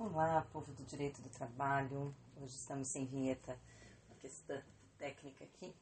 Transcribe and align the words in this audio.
Olá, 0.00 0.46
povo 0.52 0.72
do 0.74 0.84
direito 0.84 1.20
do 1.20 1.28
trabalho. 1.28 2.14
Hoje 2.36 2.54
estamos 2.54 2.86
sem 2.86 3.04
vinheta, 3.04 3.58
uma 4.06 4.14
questão 4.20 4.62
técnica 4.96 5.42
aqui. 5.42 5.74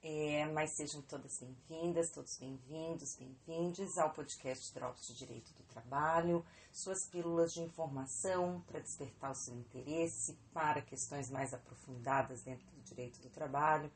É, 0.00 0.46
mas 0.52 0.70
sejam 0.70 1.02
todas 1.02 1.40
bem-vindas, 1.40 2.10
todos 2.10 2.38
bem-vindos, 2.38 3.16
bem-vindes 3.16 3.98
ao 3.98 4.10
podcast 4.10 4.72
Drops 4.72 5.08
de 5.08 5.16
Direito 5.16 5.52
do 5.54 5.64
Trabalho, 5.64 6.46
suas 6.70 7.06
pílulas 7.06 7.52
de 7.52 7.62
informação 7.62 8.62
para 8.68 8.78
despertar 8.78 9.32
o 9.32 9.34
seu 9.34 9.56
interesse 9.56 10.38
para 10.52 10.80
questões 10.80 11.28
mais 11.28 11.52
aprofundadas 11.52 12.44
dentro 12.44 12.64
do 12.70 12.80
direito 12.82 13.20
do 13.22 13.28
trabalho 13.28 13.90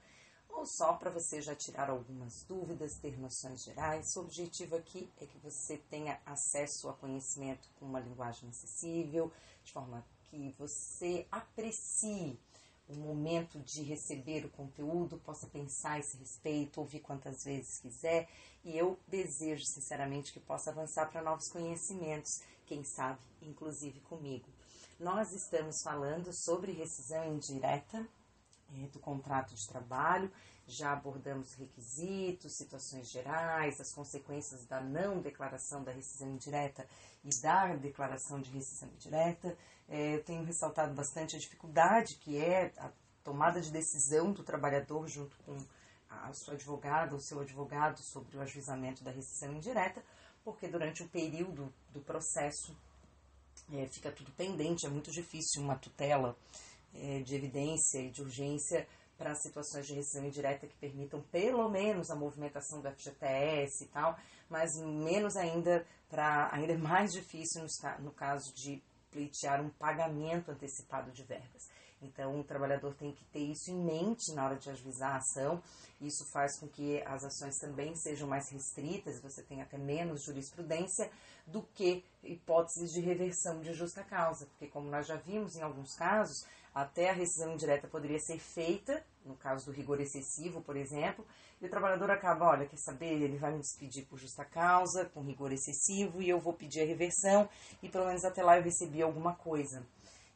ou 0.48 0.66
só 0.66 0.94
para 0.94 1.10
você 1.10 1.40
já 1.40 1.54
tirar 1.54 1.90
algumas 1.90 2.42
dúvidas, 2.44 2.98
ter 2.98 3.18
noções 3.18 3.62
gerais. 3.64 4.16
O 4.16 4.20
objetivo 4.20 4.76
aqui 4.76 5.10
é 5.20 5.26
que 5.26 5.38
você 5.38 5.78
tenha 5.90 6.20
acesso 6.26 6.88
a 6.88 6.94
conhecimento 6.94 7.68
com 7.78 7.86
uma 7.86 8.00
linguagem 8.00 8.48
acessível, 8.48 9.32
de 9.64 9.72
forma 9.72 10.04
que 10.30 10.54
você 10.58 11.26
aprecie 11.30 12.38
o 12.88 12.94
momento 12.94 13.58
de 13.60 13.82
receber 13.82 14.46
o 14.46 14.50
conteúdo, 14.50 15.18
possa 15.18 15.46
pensar 15.46 15.92
a 15.92 15.98
esse 15.98 16.16
respeito, 16.16 16.80
ouvir 16.80 17.00
quantas 17.00 17.44
vezes 17.44 17.78
quiser, 17.78 18.28
e 18.64 18.76
eu 18.76 18.98
desejo 19.06 19.64
sinceramente 19.66 20.32
que 20.32 20.40
possa 20.40 20.70
avançar 20.70 21.10
para 21.10 21.22
novos 21.22 21.48
conhecimentos, 21.48 22.40
quem 22.66 22.82
sabe, 22.84 23.20
inclusive 23.42 24.00
comigo. 24.00 24.48
Nós 24.98 25.32
estamos 25.32 25.82
falando 25.82 26.32
sobre 26.32 26.72
rescisão 26.72 27.32
indireta 27.32 28.08
do 28.92 28.98
contrato 28.98 29.54
de 29.54 29.66
trabalho, 29.66 30.30
já 30.66 30.92
abordamos 30.92 31.54
requisitos, 31.54 32.56
situações 32.56 33.10
gerais, 33.10 33.80
as 33.80 33.92
consequências 33.92 34.66
da 34.66 34.80
não 34.80 35.20
declaração 35.20 35.82
da 35.82 35.92
rescisão 35.92 36.28
indireta 36.30 36.86
e 37.24 37.30
da 37.40 37.74
declaração 37.74 38.40
de 38.40 38.50
rescisão 38.50 38.88
indireta. 38.90 39.56
É, 39.88 40.16
eu 40.16 40.24
tenho 40.24 40.44
ressaltado 40.44 40.94
bastante 40.94 41.36
a 41.36 41.38
dificuldade 41.38 42.16
que 42.16 42.36
é 42.36 42.72
a 42.76 42.90
tomada 43.24 43.60
de 43.60 43.70
decisão 43.70 44.32
do 44.32 44.44
trabalhador 44.44 45.08
junto 45.08 45.36
com 45.38 45.56
a 46.10 46.32
sua 46.32 46.54
advogada 46.54 47.14
ou 47.14 47.20
seu 47.20 47.40
advogado 47.40 47.98
sobre 48.02 48.36
o 48.36 48.40
ajuizamento 48.40 49.02
da 49.04 49.10
rescisão 49.10 49.52
indireta, 49.52 50.02
porque 50.44 50.68
durante 50.68 51.02
o 51.02 51.08
período 51.08 51.72
do 51.90 52.00
processo 52.00 52.76
é, 53.72 53.86
fica 53.86 54.10
tudo 54.10 54.30
pendente, 54.32 54.86
é 54.86 54.88
muito 54.88 55.10
difícil 55.10 55.62
uma 55.62 55.76
tutela 55.76 56.36
de 57.24 57.34
evidência 57.34 58.00
e 58.00 58.10
de 58.10 58.22
urgência 58.22 58.86
para 59.16 59.34
situações 59.34 59.86
de 59.86 59.94
rescisão 59.94 60.24
indireta 60.24 60.66
que 60.66 60.76
permitam 60.76 61.20
pelo 61.22 61.68
menos 61.68 62.08
a 62.10 62.14
movimentação 62.14 62.80
do 62.80 62.88
FGTS 62.90 63.84
e 63.84 63.88
tal, 63.88 64.16
mas 64.48 64.70
menos 64.80 65.36
ainda 65.36 65.84
para 66.08 66.48
ainda 66.52 66.72
é 66.72 66.76
mais 66.76 67.12
difícil 67.12 67.62
no, 67.62 68.04
no 68.04 68.12
caso 68.12 68.54
de 68.54 68.82
pleitear 69.10 69.60
um 69.60 69.70
pagamento 69.70 70.50
antecipado 70.50 71.10
de 71.10 71.24
verbas. 71.24 71.68
Então, 72.00 72.38
o 72.38 72.44
trabalhador 72.44 72.94
tem 72.94 73.12
que 73.12 73.24
ter 73.26 73.40
isso 73.40 73.72
em 73.72 73.84
mente 73.84 74.32
na 74.32 74.44
hora 74.44 74.56
de 74.56 74.70
ajuizar 74.70 75.14
a 75.14 75.16
ação. 75.16 75.60
Isso 76.00 76.24
faz 76.32 76.58
com 76.60 76.68
que 76.68 77.02
as 77.02 77.24
ações 77.24 77.58
também 77.58 77.94
sejam 77.96 78.28
mais 78.28 78.48
restritas, 78.50 79.20
você 79.20 79.42
tenha 79.42 79.64
até 79.64 79.76
menos 79.76 80.22
jurisprudência 80.22 81.10
do 81.44 81.62
que 81.74 82.04
hipóteses 82.22 82.92
de 82.92 83.00
reversão 83.00 83.60
de 83.60 83.72
justa 83.72 84.04
causa, 84.04 84.46
porque, 84.46 84.68
como 84.68 84.88
nós 84.88 85.06
já 85.06 85.16
vimos 85.16 85.56
em 85.56 85.62
alguns 85.62 85.94
casos, 85.96 86.46
até 86.74 87.10
a 87.10 87.12
rescisão 87.12 87.52
indireta 87.52 87.88
poderia 87.88 88.18
ser 88.18 88.38
feita, 88.38 89.04
no 89.24 89.36
caso 89.36 89.66
do 89.66 89.72
rigor 89.72 90.00
excessivo, 90.00 90.60
por 90.60 90.76
exemplo, 90.76 91.26
e 91.60 91.66
o 91.66 91.70
trabalhador 91.70 92.10
acaba, 92.10 92.46
olha, 92.46 92.66
quer 92.66 92.76
saber, 92.78 93.20
ele 93.20 93.36
vai 93.36 93.52
me 93.52 93.60
despedir 93.60 94.06
por 94.06 94.18
justa 94.18 94.44
causa, 94.44 95.06
com 95.06 95.22
rigor 95.22 95.52
excessivo, 95.52 96.22
e 96.22 96.28
eu 96.28 96.38
vou 96.38 96.52
pedir 96.52 96.82
a 96.82 96.86
reversão, 96.86 97.48
e 97.82 97.88
pelo 97.88 98.06
menos 98.06 98.24
até 98.24 98.42
lá 98.42 98.56
eu 98.56 98.62
recebi 98.62 99.02
alguma 99.02 99.34
coisa. 99.34 99.84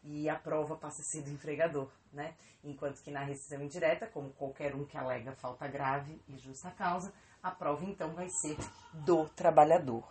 E 0.03 0.29
a 0.29 0.35
prova 0.35 0.77
passa 0.77 1.01
a 1.01 1.05
ser 1.05 1.23
do 1.23 1.31
empregador, 1.31 1.89
né? 2.13 2.35
Enquanto 2.65 3.01
que 3.03 3.11
na 3.11 3.23
rescisão 3.23 3.63
indireta, 3.63 4.07
como 4.09 4.31
qualquer 4.31 4.75
um 4.75 4.85
que 4.85 4.97
alega 4.97 5.33
falta 5.37 5.69
grave 5.69 6.21
e 6.27 6.37
justa 6.37 6.73
causa, 6.73 7.13
a 7.41 7.53
prova 7.53 7.85
então 7.85 8.13
vai 8.13 8.29
ser 8.29 8.57
do 8.93 9.29
trabalhador. 9.29 10.05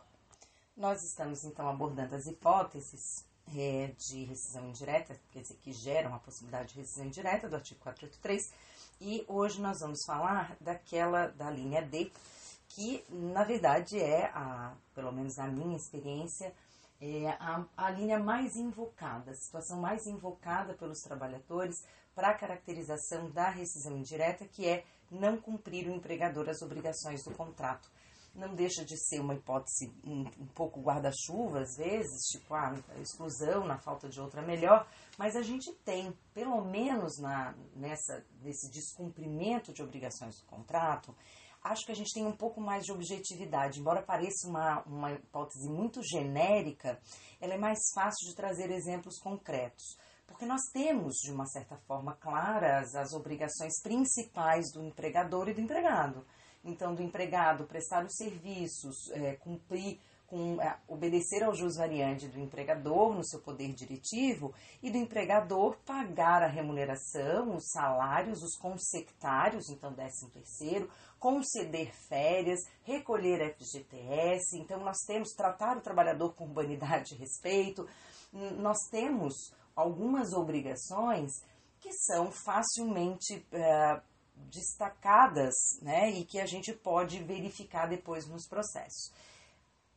Nós 0.78 1.04
estamos 1.04 1.44
então 1.44 1.68
abordando 1.70 2.16
as 2.16 2.26
hipóteses 2.26 3.26
é, 3.56 3.94
de 3.98 4.24
rescisão 4.26 4.68
indireta, 4.68 5.20
quer 5.32 5.42
dizer, 5.42 5.58
que 5.58 5.74
geram 5.74 6.14
a 6.14 6.20
possibilidade 6.20 6.74
de 6.74 6.80
rescisão 6.80 7.06
indireta 7.06 7.50
do 7.50 7.56
artigo 7.56 7.80
483, 7.82 8.54
e 9.00 9.26
hoje 9.28 9.62
nós 9.62 9.80
vamos 9.80 10.00
falar 10.06 10.56
daquela 10.62 11.28
da 11.28 11.50
linha 11.50 11.82
D, 11.82 12.12
que 12.70 13.04
na 13.10 13.44
verdade 13.44 14.00
é, 14.00 14.26
a, 14.34 14.74
pelo 14.94 15.12
menos 15.12 15.38
na 15.38 15.48
minha 15.48 15.76
experiência, 15.76 16.54
é 17.02 17.30
a, 17.40 17.66
a 17.76 17.90
linha 17.90 18.20
mais 18.20 18.56
invocada, 18.56 19.32
a 19.32 19.36
situação 19.36 19.80
mais 19.80 20.06
invocada 20.06 20.76
pelos 20.76 21.02
trabalhadores 21.02 21.84
para 22.14 22.30
a 22.30 22.34
caracterização 22.34 23.30
da 23.32 23.50
rescisão 23.50 23.98
indireta, 23.98 24.46
que 24.46 24.68
é 24.68 24.86
não 25.10 25.36
cumprir 25.38 25.88
o 25.88 25.94
empregador 25.94 26.48
as 26.48 26.62
obrigações 26.62 27.24
do 27.24 27.32
contrato 27.32 27.90
não 28.34 28.56
deixa 28.56 28.86
de 28.86 28.98
ser 28.98 29.20
uma 29.20 29.36
hipótese 29.36 29.94
um, 30.04 30.22
um 30.22 30.48
pouco 30.48 30.82
guarda-chuva, 30.82 31.62
às 31.62 31.76
vezes, 31.76 32.28
tipo 32.32 32.54
ah, 32.54 32.74
a 32.96 33.00
exclusão 33.00 33.66
na 33.66 33.78
falta 33.78 34.08
de 34.08 34.20
outra 34.20 34.42
melhor, 34.42 34.88
mas 35.18 35.36
a 35.36 35.42
gente 35.42 35.72
tem, 35.84 36.14
pelo 36.34 36.64
menos 36.64 37.20
na, 37.20 37.54
nessa, 37.76 38.26
nesse 38.42 38.72
descumprimento 38.72 39.74
de 39.74 39.84
obrigações 39.84 40.40
do 40.40 40.46
contrato, 40.46 41.16
acho 41.64 41.86
que 41.86 41.92
a 41.92 41.96
gente 41.96 42.14
tem 42.14 42.26
um 42.26 42.36
pouco 42.36 42.62
mais 42.62 42.86
de 42.86 42.92
objetividade. 42.92 43.80
Embora 43.80 44.02
pareça 44.02 44.48
uma, 44.48 44.82
uma 44.84 45.12
hipótese 45.12 45.70
muito 45.70 46.02
genérica, 46.02 47.00
ela 47.40 47.54
é 47.54 47.58
mais 47.58 47.80
fácil 47.94 48.28
de 48.30 48.36
trazer 48.36 48.72
exemplos 48.72 49.20
concretos. 49.20 49.98
Porque 50.26 50.46
nós 50.46 50.62
temos, 50.72 51.18
de 51.18 51.32
uma 51.32 51.46
certa 51.46 51.76
forma, 51.86 52.16
claras 52.16 52.96
as 52.96 53.12
obrigações 53.12 53.82
principais 53.84 54.72
do 54.72 54.82
empregador 54.82 55.50
e 55.50 55.54
do 55.54 55.60
empregado 55.60 56.26
então 56.64 56.94
do 56.94 57.02
empregado 57.02 57.66
prestar 57.66 58.06
os 58.06 58.16
serviços, 58.16 59.10
é, 59.12 59.36
cumprir 59.36 60.00
com 60.32 60.62
é, 60.62 60.78
obedecer 60.88 61.44
ao 61.44 61.54
jus 61.54 61.76
variante 61.76 62.28
do 62.30 62.40
empregador 62.40 63.14
no 63.14 63.26
seu 63.26 63.42
poder 63.42 63.74
diretivo 63.74 64.54
e 64.82 64.90
do 64.90 64.98
empregador 64.98 65.76
pagar 65.86 66.42
a 66.42 66.48
remuneração, 66.48 67.54
os 67.54 67.70
salários, 67.70 68.42
os 68.42 68.56
consectários, 68.56 69.70
então 69.70 69.94
13 69.94 70.32
terceiro, 70.32 70.90
conceder 71.20 71.94
férias, 71.94 72.62
recolher 72.84 73.54
FGTS, 73.54 74.58
então 74.58 74.80
nós 74.80 75.00
temos 75.06 75.34
tratar 75.34 75.78
o 75.78 75.82
trabalhador 75.82 76.34
com 76.34 76.46
urbanidade 76.46 77.14
e 77.14 77.18
respeito, 77.18 77.86
nós 78.58 78.78
temos 78.90 79.54
algumas 79.76 80.32
obrigações 80.32 81.32
que 81.82 81.92
são 81.92 82.32
facilmente 82.32 83.46
é, 83.52 84.02
destacadas 84.50 85.54
né, 85.82 86.12
e 86.12 86.26
que 86.26 86.40
a 86.40 86.46
gente 86.46 86.74
pode 86.74 87.24
verificar 87.24 87.88
depois 87.88 88.28
nos 88.28 88.48
processos. 88.48 89.12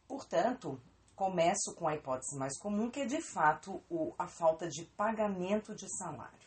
Portanto, 0.07 0.81
começo 1.15 1.75
com 1.75 1.89
a 1.89 1.95
hipótese 1.95 2.37
mais 2.37 2.59
comum, 2.59 2.91
que 2.91 3.01
é 3.01 3.07
de 3.07 3.21
fato 3.23 3.83
o, 3.89 4.15
a 4.19 4.27
falta 4.27 4.69
de 4.69 4.85
pagamento 4.97 5.75
de 5.75 5.89
salário. 5.97 6.45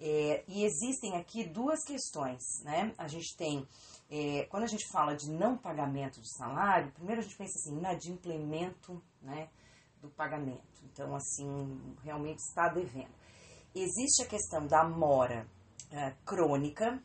É, 0.00 0.42
e 0.48 0.64
existem 0.64 1.16
aqui 1.16 1.44
duas 1.44 1.84
questões, 1.84 2.40
né? 2.64 2.94
A 2.96 3.06
gente 3.06 3.36
tem, 3.36 3.68
é, 4.08 4.46
quando 4.46 4.62
a 4.62 4.66
gente 4.66 4.90
fala 4.90 5.14
de 5.14 5.30
não 5.30 5.58
pagamento 5.58 6.20
de 6.22 6.36
salário, 6.36 6.90
primeiro 6.92 7.20
a 7.20 7.24
gente 7.24 7.36
pensa 7.36 7.58
assim, 7.58 7.76
inadimplemento 7.76 9.02
né, 9.20 9.50
do 10.00 10.08
pagamento. 10.08 10.82
Então, 10.84 11.14
assim, 11.14 11.94
realmente 12.02 12.38
está 12.38 12.68
devendo. 12.68 13.14
Existe 13.74 14.22
a 14.22 14.26
questão 14.26 14.66
da 14.66 14.88
mora 14.88 15.46
é, 15.90 16.14
crônica, 16.24 17.02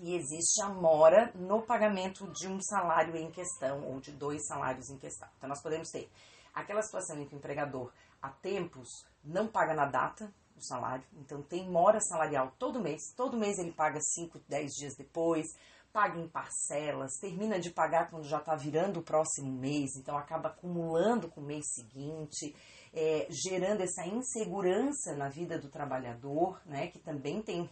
e 0.00 0.14
existe 0.14 0.62
a 0.62 0.68
mora 0.68 1.32
no 1.34 1.62
pagamento 1.62 2.26
de 2.32 2.46
um 2.46 2.60
salário 2.60 3.16
em 3.16 3.30
questão 3.30 3.84
ou 3.86 4.00
de 4.00 4.12
dois 4.12 4.46
salários 4.46 4.88
em 4.90 4.98
questão. 4.98 5.28
Então, 5.36 5.48
nós 5.48 5.62
podemos 5.62 5.88
ter 5.90 6.10
aquela 6.54 6.82
situação 6.82 7.20
em 7.20 7.26
que 7.26 7.34
o 7.34 7.38
empregador, 7.38 7.92
há 8.20 8.28
tempos, 8.28 8.88
não 9.24 9.46
paga 9.46 9.74
na 9.74 9.86
data 9.86 10.32
o 10.56 10.60
salário, 10.60 11.04
então 11.16 11.40
tem 11.40 11.68
mora 11.68 12.00
salarial 12.00 12.52
todo 12.58 12.80
mês, 12.80 13.12
todo 13.16 13.38
mês 13.38 13.58
ele 13.58 13.70
paga 13.70 14.00
5, 14.00 14.40
10 14.48 14.72
dias 14.72 14.94
depois, 14.96 15.46
paga 15.92 16.18
em 16.18 16.28
parcelas, 16.28 17.12
termina 17.20 17.60
de 17.60 17.70
pagar 17.70 18.10
quando 18.10 18.24
já 18.24 18.38
está 18.38 18.56
virando 18.56 18.98
o 18.98 19.04
próximo 19.04 19.52
mês, 19.52 19.90
então 19.96 20.16
acaba 20.16 20.48
acumulando 20.48 21.28
com 21.28 21.40
o 21.40 21.44
mês 21.44 21.64
seguinte 21.72 22.54
é, 22.92 23.26
gerando 23.30 23.82
essa 23.82 24.06
insegurança 24.06 25.14
na 25.14 25.28
vida 25.28 25.58
do 25.58 25.68
trabalhador, 25.68 26.60
né, 26.66 26.88
que 26.88 26.98
também 26.98 27.42
tem 27.42 27.68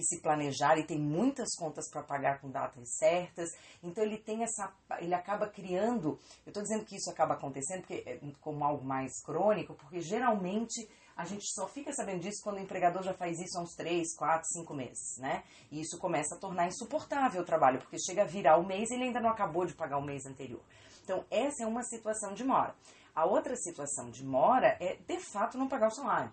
que 0.00 0.06
se 0.06 0.20
planejar 0.20 0.78
e 0.78 0.84
tem 0.84 0.98
muitas 0.98 1.54
contas 1.54 1.88
para 1.90 2.02
pagar 2.02 2.40
com 2.40 2.50
datas 2.50 2.96
certas. 2.96 3.50
Então 3.82 4.02
ele 4.02 4.16
tem 4.16 4.42
essa, 4.42 4.72
ele 4.98 5.14
acaba 5.14 5.46
criando. 5.46 6.18
Eu 6.44 6.50
estou 6.50 6.62
dizendo 6.62 6.84
que 6.84 6.96
isso 6.96 7.10
acaba 7.10 7.34
acontecendo 7.34 7.80
porque, 7.80 8.02
é, 8.06 8.18
como 8.40 8.64
algo 8.64 8.84
mais 8.84 9.22
crônico, 9.22 9.74
porque 9.74 10.00
geralmente 10.00 10.88
a 11.16 11.24
gente 11.26 11.44
só 11.52 11.68
fica 11.68 11.92
sabendo 11.92 12.20
disso 12.20 12.42
quando 12.42 12.56
o 12.56 12.60
empregador 12.60 13.02
já 13.02 13.12
faz 13.12 13.38
isso 13.38 13.58
há 13.58 13.62
uns 13.62 13.74
3, 13.74 14.16
4, 14.16 14.48
5 14.52 14.74
meses, 14.74 15.18
né? 15.18 15.44
E 15.70 15.80
isso 15.80 15.98
começa 15.98 16.34
a 16.34 16.38
tornar 16.38 16.66
insuportável 16.66 17.42
o 17.42 17.44
trabalho, 17.44 17.78
porque 17.78 17.98
chega 17.98 18.22
a 18.22 18.26
virar 18.26 18.56
o 18.56 18.66
mês 18.66 18.90
e 18.90 18.94
ele 18.94 19.04
ainda 19.04 19.20
não 19.20 19.28
acabou 19.28 19.66
de 19.66 19.74
pagar 19.74 19.98
o 19.98 20.02
mês 20.02 20.24
anterior. 20.24 20.62
Então, 21.04 21.24
essa 21.30 21.64
é 21.64 21.66
uma 21.66 21.82
situação 21.82 22.32
de 22.32 22.42
mora. 22.42 22.74
A 23.14 23.26
outra 23.26 23.54
situação 23.56 24.10
de 24.10 24.24
mora 24.24 24.78
é, 24.80 24.96
de 24.96 25.18
fato, 25.18 25.58
não 25.58 25.68
pagar 25.68 25.88
o 25.88 25.94
salário. 25.94 26.32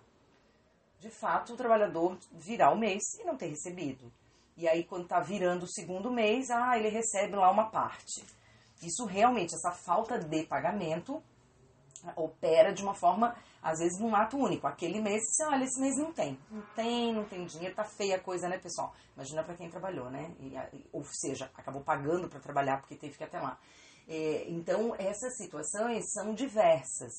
De 1.00 1.10
fato, 1.10 1.52
o 1.52 1.56
trabalhador 1.56 2.18
virar 2.32 2.72
o 2.72 2.78
mês 2.78 3.02
e 3.18 3.24
não 3.24 3.36
ter 3.36 3.46
recebido. 3.46 4.12
E 4.56 4.68
aí, 4.68 4.82
quando 4.84 5.04
está 5.04 5.20
virando 5.20 5.62
o 5.64 5.68
segundo 5.68 6.10
mês, 6.10 6.50
ah, 6.50 6.76
ele 6.76 6.88
recebe 6.88 7.36
lá 7.36 7.50
uma 7.50 7.70
parte. 7.70 8.24
Isso 8.82 9.04
realmente, 9.04 9.54
essa 9.54 9.70
falta 9.70 10.18
de 10.18 10.44
pagamento 10.44 11.22
opera 12.16 12.72
de 12.72 12.82
uma 12.82 12.94
forma, 12.94 13.36
às 13.62 13.78
vezes, 13.78 13.98
num 14.00 14.14
ato 14.14 14.36
único. 14.36 14.66
Aquele 14.66 15.00
mês, 15.00 15.22
você 15.24 15.44
olha, 15.46 15.64
esse 15.64 15.80
mês 15.80 15.96
não 15.96 16.12
tem. 16.12 16.38
Não 16.50 16.62
tem, 16.74 17.14
não 17.14 17.24
tem 17.24 17.44
dinheiro, 17.44 17.74
tá 17.74 17.84
feia 17.84 18.16
a 18.16 18.20
coisa, 18.20 18.48
né, 18.48 18.58
pessoal? 18.58 18.92
Imagina 19.14 19.44
para 19.44 19.56
quem 19.56 19.70
trabalhou, 19.70 20.10
né? 20.10 20.32
E, 20.40 20.56
ou 20.92 21.04
seja, 21.04 21.50
acabou 21.54 21.82
pagando 21.82 22.28
para 22.28 22.40
trabalhar 22.40 22.80
porque 22.80 22.96
teve 22.96 23.16
que 23.16 23.22
ir 23.22 23.26
até 23.26 23.40
lá. 23.40 23.58
É, 24.08 24.48
então, 24.48 24.94
essas 24.98 25.36
situações 25.36 26.10
são 26.12 26.34
diversas. 26.34 27.12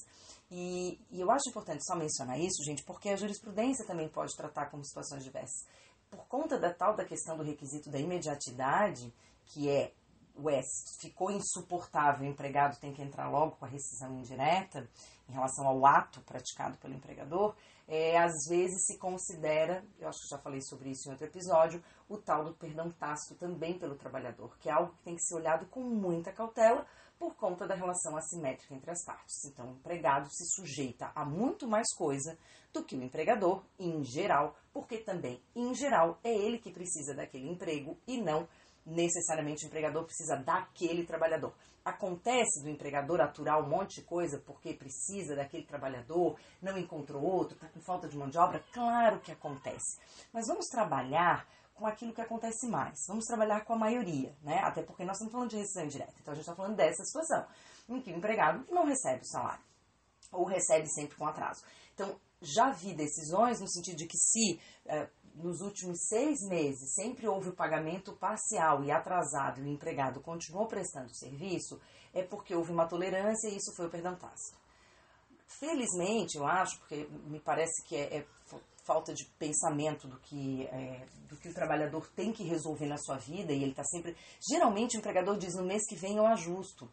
E, 0.51 0.99
e, 1.11 1.19
eu 1.19 1.29
acho 1.29 1.49
importante 1.49 1.85
só 1.85 1.95
mencionar 1.95 2.39
isso, 2.39 2.63
gente, 2.63 2.83
porque 2.83 3.09
a 3.09 3.15
jurisprudência 3.15 3.85
também 3.85 4.09
pode 4.09 4.35
tratar 4.35 4.69
como 4.69 4.83
situações 4.83 5.23
diversas. 5.23 5.67
Por 6.09 6.25
conta 6.27 6.57
da 6.57 6.73
tal 6.73 6.95
da 6.95 7.05
questão 7.05 7.37
do 7.37 7.43
requisito 7.43 7.89
da 7.91 7.99
imediatidade, 7.99 9.13
que 9.45 9.69
é 9.69 9.93
ué, 10.41 10.61
ficou 10.99 11.31
insuportável, 11.31 12.25
o 12.25 12.31
empregado 12.31 12.79
tem 12.79 12.93
que 12.93 13.01
entrar 13.01 13.29
logo 13.29 13.57
com 13.57 13.65
a 13.65 13.67
rescisão 13.67 14.17
indireta 14.17 14.89
em 15.27 15.33
relação 15.33 15.67
ao 15.67 15.85
ato 15.85 16.21
praticado 16.21 16.77
pelo 16.77 16.93
empregador, 16.93 17.55
é, 17.87 18.17
às 18.17 18.47
vezes 18.47 18.85
se 18.85 18.97
considera, 18.97 19.83
eu 19.99 20.07
acho 20.07 20.19
que 20.21 20.29
já 20.29 20.37
falei 20.37 20.61
sobre 20.61 20.89
isso 20.89 21.07
em 21.07 21.11
outro 21.11 21.25
episódio, 21.25 21.83
o 22.07 22.17
tal 22.17 22.43
do 22.43 22.53
perdão 22.53 22.91
tácito 22.91 23.35
também 23.35 23.77
pelo 23.77 23.95
trabalhador, 23.95 24.57
que 24.59 24.69
é 24.69 24.71
algo 24.71 24.93
que 24.93 25.03
tem 25.03 25.15
que 25.15 25.23
ser 25.23 25.35
olhado 25.35 25.65
com 25.67 25.81
muita 25.81 26.31
cautela 26.31 26.85
por 27.19 27.35
conta 27.35 27.67
da 27.67 27.75
relação 27.75 28.15
assimétrica 28.15 28.73
entre 28.73 28.89
as 28.89 29.03
partes. 29.03 29.43
Então, 29.45 29.67
o 29.67 29.73
empregado 29.73 30.29
se 30.31 30.45
sujeita 30.55 31.11
a 31.13 31.25
muito 31.25 31.67
mais 31.67 31.93
coisa 31.93 32.37
do 32.73 32.83
que 32.83 32.95
o 32.95 33.03
empregador, 33.03 33.63
em 33.77 34.03
geral, 34.05 34.55
porque 34.71 34.99
também, 34.99 35.43
em 35.53 35.75
geral, 35.75 36.17
é 36.23 36.33
ele 36.33 36.59
que 36.59 36.71
precisa 36.71 37.13
daquele 37.13 37.49
emprego 37.49 37.97
e 38.07 38.21
não 38.21 38.47
necessariamente 38.85 39.65
o 39.65 39.67
empregador 39.67 40.05
precisa 40.05 40.37
daquele 40.37 41.05
trabalhador. 41.05 41.53
Acontece 41.83 42.61
do 42.61 42.69
empregador 42.69 43.19
aturar 43.19 43.61
um 43.61 43.69
monte 43.69 44.01
de 44.01 44.07
coisa 44.07 44.39
porque 44.39 44.73
precisa 44.73 45.35
daquele 45.35 45.65
trabalhador, 45.65 46.37
não 46.61 46.77
encontrou 46.77 47.23
outro, 47.23 47.55
está 47.55 47.67
com 47.67 47.81
falta 47.81 48.07
de 48.07 48.17
mão 48.17 48.29
de 48.29 48.37
obra? 48.37 48.63
Claro 48.71 49.19
que 49.19 49.31
acontece. 49.31 49.99
Mas 50.31 50.47
vamos 50.47 50.67
trabalhar 50.67 51.47
com 51.79 51.87
aquilo 51.87 52.13
que 52.13 52.21
acontece 52.21 52.67
mais. 52.67 52.99
Vamos 53.07 53.25
trabalhar 53.25 53.63
com 53.63 53.73
a 53.73 53.77
maioria, 53.77 54.35
né? 54.43 54.59
Até 54.59 54.83
porque 54.83 55.05
nós 55.05 55.15
estamos 55.15 55.31
falando 55.31 55.49
de 55.49 55.57
rescisão 55.57 55.85
indireta. 55.85 56.13
Então 56.21 56.33
a 56.33 56.35
gente 56.35 56.43
está 56.43 56.55
falando 56.55 56.75
dessa 56.75 57.03
situação, 57.03 57.47
em 57.87 58.01
que 58.01 58.11
o 58.11 58.17
empregado 58.17 58.65
não 58.69 58.85
recebe 58.85 59.21
o 59.21 59.27
salário, 59.27 59.63
ou 60.31 60.45
recebe 60.45 60.87
sempre 60.89 61.15
com 61.15 61.25
atraso. 61.25 61.63
Então, 61.93 62.19
já 62.41 62.69
vi 62.69 62.93
decisões 62.93 63.59
no 63.59 63.67
sentido 63.67 63.97
de 63.97 64.07
que 64.07 64.17
se 64.17 64.59
eh, 64.85 65.09
nos 65.35 65.61
últimos 65.61 65.97
seis 66.07 66.39
meses 66.47 66.93
sempre 66.93 67.27
houve 67.27 67.49
o 67.49 67.55
pagamento 67.55 68.13
parcial 68.13 68.83
e 68.83 68.91
atrasado 68.91 69.59
e 69.59 69.63
o 69.63 69.67
empregado 69.67 70.21
continuou 70.21 70.67
prestando 70.67 71.15
serviço, 71.15 71.79
é 72.13 72.23
porque 72.23 72.55
houve 72.55 72.71
uma 72.71 72.87
tolerância 72.87 73.49
e 73.49 73.57
isso 73.57 73.73
foi 73.75 73.87
o 73.87 73.89
perdão 73.89 74.15
tácito. 74.15 74.57
Felizmente, 75.47 76.37
eu 76.37 76.45
acho, 76.45 76.77
porque 76.79 77.07
me 77.25 77.39
parece 77.39 77.83
que 77.87 77.95
é, 77.95 78.17
é 78.17 78.25
falta 78.89 79.13
de 79.13 79.23
pensamento 79.37 80.07
do 80.07 80.17
que, 80.17 80.65
é, 80.65 81.05
do 81.29 81.37
que 81.37 81.47
o 81.47 81.53
trabalhador 81.53 82.09
tem 82.15 82.33
que 82.33 82.43
resolver 82.43 82.87
na 82.87 82.97
sua 82.97 83.17
vida 83.17 83.53
e 83.53 83.61
ele 83.61 83.69
está 83.69 83.83
sempre. 83.83 84.17
Geralmente 84.51 84.97
o 84.97 84.99
empregador 84.99 85.37
diz 85.37 85.53
no 85.53 85.63
mês 85.63 85.85
que 85.87 85.95
vem 85.95 86.17
eu 86.17 86.25
ajusto. 86.25 86.89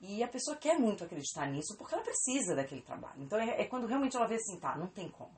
E 0.00 0.22
a 0.22 0.28
pessoa 0.28 0.56
quer 0.56 0.78
muito 0.78 1.02
acreditar 1.02 1.50
nisso 1.50 1.76
porque 1.76 1.92
ela 1.92 2.04
precisa 2.04 2.54
daquele 2.54 2.82
trabalho. 2.82 3.20
Então 3.20 3.36
é, 3.36 3.62
é 3.62 3.64
quando 3.64 3.88
realmente 3.88 4.16
ela 4.16 4.28
vê 4.28 4.36
assim, 4.36 4.60
tá, 4.60 4.76
não 4.78 4.86
tem 4.86 5.08
como 5.08 5.34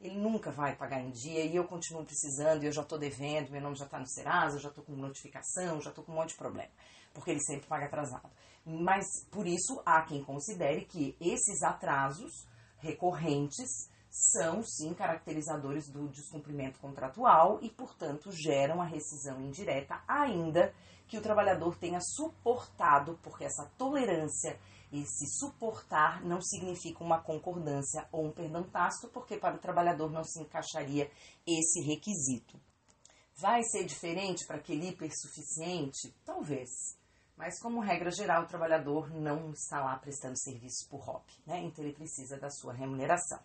ele 0.00 0.18
nunca 0.18 0.50
vai 0.50 0.74
pagar 0.74 1.00
em 1.00 1.12
dia 1.12 1.44
e 1.44 1.54
eu 1.54 1.64
continuo 1.64 2.04
precisando, 2.04 2.64
e 2.64 2.66
eu 2.66 2.72
já 2.72 2.82
estou 2.82 2.98
devendo, 2.98 3.52
meu 3.52 3.62
nome 3.62 3.76
já 3.76 3.84
está 3.84 4.00
no 4.00 4.08
Serasa, 4.08 4.58
já 4.58 4.68
estou 4.68 4.82
com 4.82 4.96
notificação, 4.96 5.80
já 5.80 5.90
estou 5.90 6.02
com 6.02 6.10
um 6.10 6.16
monte 6.16 6.30
de 6.30 6.38
problema, 6.38 6.70
porque 7.14 7.30
ele 7.30 7.40
sempre 7.40 7.68
paga 7.68 7.86
atrasado. 7.86 8.28
Mas 8.66 9.04
por 9.30 9.46
isso 9.46 9.80
há 9.86 10.02
quem 10.02 10.24
considere 10.24 10.84
que 10.86 11.16
esses 11.20 11.62
atrasos 11.62 12.48
recorrentes 12.78 13.91
são 14.12 14.62
sim 14.62 14.92
caracterizadores 14.92 15.88
do 15.88 16.06
descumprimento 16.08 16.78
contratual 16.78 17.58
e, 17.62 17.70
portanto, 17.70 18.30
geram 18.30 18.82
a 18.82 18.84
rescisão 18.84 19.40
indireta, 19.40 20.02
ainda 20.06 20.74
que 21.08 21.16
o 21.16 21.22
trabalhador 21.22 21.78
tenha 21.78 21.98
suportado, 22.00 23.18
porque 23.22 23.44
essa 23.44 23.70
tolerância 23.78 24.58
esse 24.92 25.26
suportar 25.38 26.22
não 26.22 26.42
significa 26.42 27.02
uma 27.02 27.22
concordância 27.22 28.06
ou 28.12 28.26
um 28.26 28.30
perdão 28.30 28.62
tácito, 28.62 29.08
porque 29.08 29.38
para 29.38 29.56
o 29.56 29.58
trabalhador 29.58 30.10
não 30.10 30.22
se 30.22 30.42
encaixaria 30.42 31.10
esse 31.46 31.80
requisito. 31.80 32.60
Vai 33.34 33.62
ser 33.64 33.86
diferente 33.86 34.46
para 34.46 34.58
aquele 34.58 34.90
hipersuficiente? 34.90 36.14
Talvez. 36.26 36.68
Mas, 37.34 37.58
como 37.58 37.80
regra 37.80 38.10
geral, 38.10 38.42
o 38.42 38.46
trabalhador 38.46 39.10
não 39.10 39.50
está 39.52 39.82
lá 39.82 39.96
prestando 39.96 40.38
serviço 40.38 40.86
por 40.90 41.00
hobby, 41.00 41.32
né? 41.46 41.62
então 41.62 41.82
ele 41.82 41.94
precisa 41.94 42.38
da 42.38 42.50
sua 42.50 42.74
remuneração. 42.74 43.40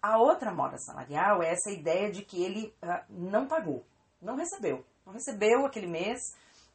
A 0.00 0.18
outra 0.18 0.52
moda 0.52 0.78
salarial 0.78 1.42
é 1.42 1.50
essa 1.50 1.70
ideia 1.70 2.10
de 2.10 2.22
que 2.22 2.42
ele 2.42 2.74
uh, 2.82 3.04
não 3.08 3.46
pagou, 3.46 3.84
não 4.20 4.36
recebeu. 4.36 4.84
Não 5.04 5.12
recebeu 5.12 5.66
aquele 5.66 5.86
mês 5.86 6.20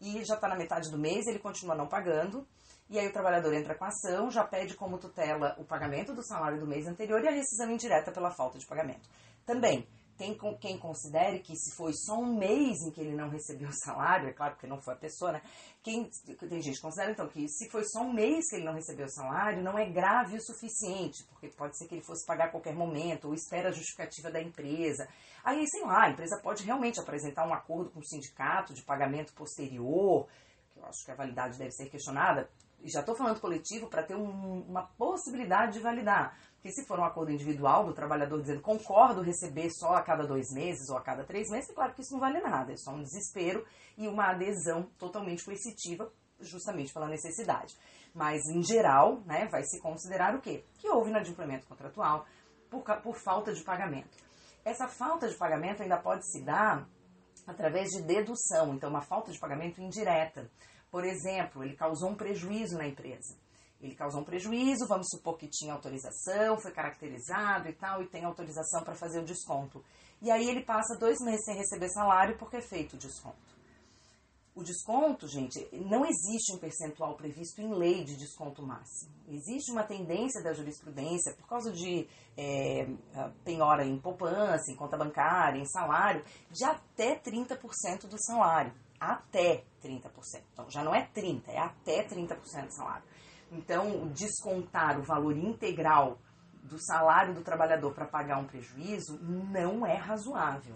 e 0.01 0.23
já 0.25 0.35
está 0.35 0.47
na 0.47 0.55
metade 0.55 0.89
do 0.91 0.97
mês, 0.97 1.25
ele 1.27 1.39
continua 1.39 1.75
não 1.75 1.87
pagando 1.87 2.45
e 2.89 2.99
aí 2.99 3.07
o 3.07 3.13
trabalhador 3.13 3.53
entra 3.53 3.75
com 3.75 3.85
a 3.85 3.87
ação, 3.87 4.29
já 4.29 4.43
pede 4.43 4.75
como 4.75 4.97
tutela 4.97 5.55
o 5.57 5.63
pagamento 5.63 6.13
do 6.13 6.23
salário 6.23 6.59
do 6.59 6.67
mês 6.67 6.85
anterior 6.85 7.23
e 7.23 7.27
a 7.27 7.31
rescisão 7.31 7.71
indireta 7.71 8.11
pela 8.11 8.29
falta 8.31 8.59
de 8.59 8.67
pagamento. 8.67 9.09
Também, 9.45 9.87
tem 10.17 10.37
quem 10.59 10.77
considere 10.77 11.39
que 11.39 11.55
se 11.55 11.75
foi 11.75 11.93
só 11.93 12.19
um 12.19 12.37
mês 12.37 12.81
em 12.81 12.91
que 12.91 13.01
ele 13.01 13.15
não 13.15 13.29
recebeu 13.29 13.69
o 13.69 13.73
salário, 13.73 14.29
é 14.29 14.33
claro 14.33 14.55
que 14.55 14.67
não 14.67 14.79
foi 14.81 14.93
a 14.93 14.97
pessoa, 14.97 15.31
né? 15.31 15.41
Quem, 15.81 16.09
tem 16.49 16.61
gente 16.61 16.75
que 16.75 16.81
considera 16.81 17.11
então 17.11 17.27
que 17.27 17.47
se 17.47 17.69
foi 17.69 17.83
só 17.83 18.01
um 18.01 18.13
mês 18.13 18.49
que 18.49 18.55
ele 18.55 18.65
não 18.65 18.73
recebeu 18.73 19.05
o 19.05 19.11
salário, 19.11 19.63
não 19.63 19.77
é 19.77 19.89
grave 19.89 20.37
o 20.37 20.41
suficiente, 20.41 21.23
porque 21.25 21.47
pode 21.49 21.77
ser 21.77 21.87
que 21.87 21.95
ele 21.95 22.03
fosse 22.03 22.25
pagar 22.25 22.45
a 22.45 22.49
qualquer 22.49 22.75
momento, 22.75 23.27
ou 23.27 23.33
espera 23.33 23.69
a 23.69 23.71
justificativa 23.71 24.31
da 24.31 24.41
empresa. 24.41 25.07
Aí, 25.43 25.67
sei 25.67 25.81
lá, 25.81 26.05
a 26.05 26.09
empresa 26.09 26.39
pode 26.41 26.63
realmente 26.63 26.99
apresentar 26.99 27.47
um 27.47 27.53
acordo 27.53 27.89
com 27.89 27.99
o 27.99 28.05
sindicato 28.05 28.73
de 28.73 28.81
pagamento 28.83 29.33
posterior, 29.33 30.27
que 30.73 30.79
eu 30.79 30.85
acho 30.85 31.03
que 31.03 31.11
a 31.11 31.15
validade 31.15 31.57
deve 31.57 31.71
ser 31.71 31.89
questionada, 31.89 32.49
e 32.83 32.89
já 32.89 32.99
estou 32.99 33.15
falando 33.15 33.39
coletivo 33.39 33.87
para 33.87 34.03
ter 34.03 34.15
um, 34.15 34.61
uma 34.67 34.83
possibilidade 34.83 35.73
de 35.73 35.79
validar. 35.79 36.37
Porque 36.55 36.71
se 36.71 36.85
for 36.85 36.99
um 36.99 37.05
acordo 37.05 37.31
individual 37.31 37.85
do 37.85 37.93
trabalhador 37.93 38.39
dizendo 38.41 38.61
concordo 38.61 39.21
receber 39.21 39.69
só 39.71 39.95
a 39.95 40.03
cada 40.03 40.27
dois 40.27 40.51
meses 40.53 40.89
ou 40.89 40.97
a 40.97 41.01
cada 41.01 41.23
três 41.23 41.49
meses, 41.49 41.69
é 41.69 41.73
claro 41.73 41.93
que 41.93 42.01
isso 42.01 42.13
não 42.13 42.19
vale 42.19 42.41
nada, 42.41 42.73
é 42.73 42.77
só 42.77 42.91
um 42.91 43.01
desespero 43.01 43.65
e 43.97 44.07
uma 44.07 44.31
adesão 44.31 44.83
totalmente 44.97 45.43
coercitiva, 45.43 46.11
justamente 46.39 46.93
pela 46.93 47.07
necessidade. 47.07 47.73
Mas, 48.13 48.41
em 48.45 48.61
geral, 48.61 49.21
né, 49.25 49.47
vai 49.47 49.63
se 49.63 49.81
considerar 49.81 50.35
o 50.35 50.41
quê? 50.41 50.63
Que 50.77 50.89
houve 50.89 51.09
inadimplemento 51.09 51.65
contratual 51.65 52.25
por, 52.69 52.83
por 53.01 53.15
falta 53.15 53.53
de 53.53 53.63
pagamento. 53.63 54.17
Essa 54.63 54.87
falta 54.87 55.27
de 55.27 55.35
pagamento 55.35 55.81
ainda 55.81 55.97
pode 55.97 56.29
se 56.29 56.43
dar 56.43 56.87
através 57.47 57.89
de 57.89 58.01
dedução, 58.03 58.73
então 58.73 58.89
uma 58.89 59.01
falta 59.01 59.31
de 59.31 59.39
pagamento 59.39 59.81
indireta. 59.81 60.49
Por 60.93 61.03
exemplo, 61.05 61.63
ele 61.63 61.75
causou 61.75 62.11
um 62.11 62.15
prejuízo 62.15 62.77
na 62.77 62.87
empresa. 62.87 63.35
Ele 63.81 63.95
causou 63.95 64.21
um 64.21 64.23
prejuízo, 64.23 64.87
vamos 64.87 65.07
supor 65.09 65.39
que 65.39 65.47
tinha 65.47 65.73
autorização, 65.73 66.59
foi 66.59 66.71
caracterizado 66.71 67.67
e 67.67 67.73
tal, 67.73 68.03
e 68.03 68.07
tem 68.07 68.23
autorização 68.23 68.83
para 68.83 68.93
fazer 68.93 69.19
o 69.19 69.25
desconto. 69.25 69.83
E 70.21 70.29
aí 70.29 70.47
ele 70.47 70.63
passa 70.63 70.95
dois 70.95 71.17
meses 71.19 71.45
sem 71.45 71.57
receber 71.57 71.89
salário 71.89 72.37
porque 72.37 72.57
é 72.57 72.61
feito 72.61 72.93
o 72.93 72.99
desconto. 72.99 73.57
O 74.53 74.61
desconto, 74.61 75.27
gente, 75.27 75.67
não 75.71 76.05
existe 76.05 76.53
um 76.53 76.59
percentual 76.59 77.15
previsto 77.15 77.59
em 77.59 77.73
lei 77.73 78.03
de 78.03 78.15
desconto 78.15 78.61
máximo. 78.61 79.11
Existe 79.27 79.71
uma 79.71 79.83
tendência 79.83 80.43
da 80.43 80.53
jurisprudência, 80.53 81.33
por 81.33 81.47
causa 81.47 81.71
de 81.71 82.07
é, 82.37 82.87
penhora 83.43 83.83
em 83.83 83.97
poupança, 83.97 84.71
em 84.71 84.75
conta 84.75 84.95
bancária, 84.95 85.59
em 85.59 85.65
salário, 85.65 86.23
de 86.51 86.63
até 86.63 87.19
30% 87.19 88.05
do 88.05 88.23
salário 88.23 88.71
até 89.11 89.63
30%. 89.83 90.11
Então, 90.53 90.69
já 90.69 90.83
não 90.83 90.93
é 90.93 91.07
30%, 91.07 91.43
é 91.47 91.59
até 91.59 92.03
30% 92.07 92.37
do 92.67 92.73
salário. 92.73 93.03
Então, 93.51 94.07
descontar 94.09 94.99
o 94.99 95.03
valor 95.03 95.37
integral 95.37 96.17
do 96.63 96.79
salário 96.79 97.33
do 97.33 97.43
trabalhador 97.43 97.93
para 97.93 98.05
pagar 98.05 98.39
um 98.39 98.47
prejuízo 98.47 99.19
não 99.21 99.85
é 99.85 99.95
razoável. 99.95 100.75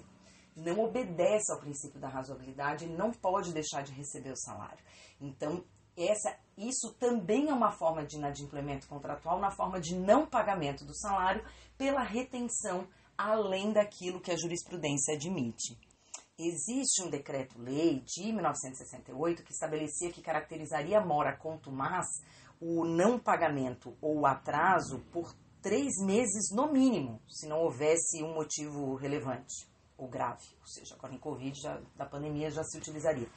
Não 0.55 0.79
obedece 0.79 1.51
ao 1.51 1.59
princípio 1.59 1.99
da 1.99 2.09
razoabilidade, 2.09 2.85
ele 2.85 2.97
não 2.97 3.11
pode 3.11 3.53
deixar 3.53 3.83
de 3.83 3.93
receber 3.93 4.31
o 4.31 4.37
salário. 4.37 4.83
Então, 5.21 5.63
essa, 5.95 6.35
isso 6.57 6.93
também 6.99 7.49
é 7.49 7.53
uma 7.53 7.71
forma 7.71 8.05
de 8.05 8.17
inadimplemento 8.17 8.87
contratual, 8.87 9.39
na 9.39 9.51
forma 9.51 9.79
de 9.79 9.95
não 9.95 10.25
pagamento 10.25 10.85
do 10.85 10.95
salário 10.95 11.43
pela 11.77 12.03
retenção 12.03 12.87
além 13.17 13.71
daquilo 13.71 14.21
que 14.21 14.31
a 14.31 14.37
jurisprudência 14.37 15.15
admite 15.15 15.75
existe 16.37 17.03
um 17.03 17.09
decreto-lei 17.09 18.01
de 18.05 18.31
1968 18.31 19.43
que 19.43 19.51
estabelecia 19.51 20.11
que 20.11 20.21
caracterizaria 20.21 21.01
mora 21.01 21.35
contumaz 21.35 22.05
o 22.59 22.85
não 22.85 23.19
pagamento 23.19 23.95
ou 24.01 24.25
atraso 24.25 24.99
por 25.11 25.35
três 25.61 25.97
meses 26.05 26.51
no 26.51 26.71
mínimo, 26.71 27.21
se 27.27 27.47
não 27.47 27.59
houvesse 27.59 28.23
um 28.23 28.33
motivo 28.33 28.95
relevante 28.95 29.67
ou 29.97 30.07
grave. 30.07 30.45
Ou 30.61 30.67
seja, 30.67 30.95
agora 30.95 31.13
em 31.13 31.19
Covid 31.19 31.59
já, 31.59 31.81
da 31.95 32.05
pandemia 32.05 32.51
já 32.51 32.63
se 32.63 32.77
utilizaria. 32.77 33.27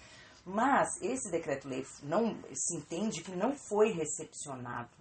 Mas 0.45 1.01
esse 1.03 1.31
decreto-lei 1.31 1.85
não 2.03 2.39
se 2.53 2.77
entende 2.77 3.23
que 3.23 3.33
não 3.33 3.55
foi 3.55 3.93
recepcionado 3.93 4.97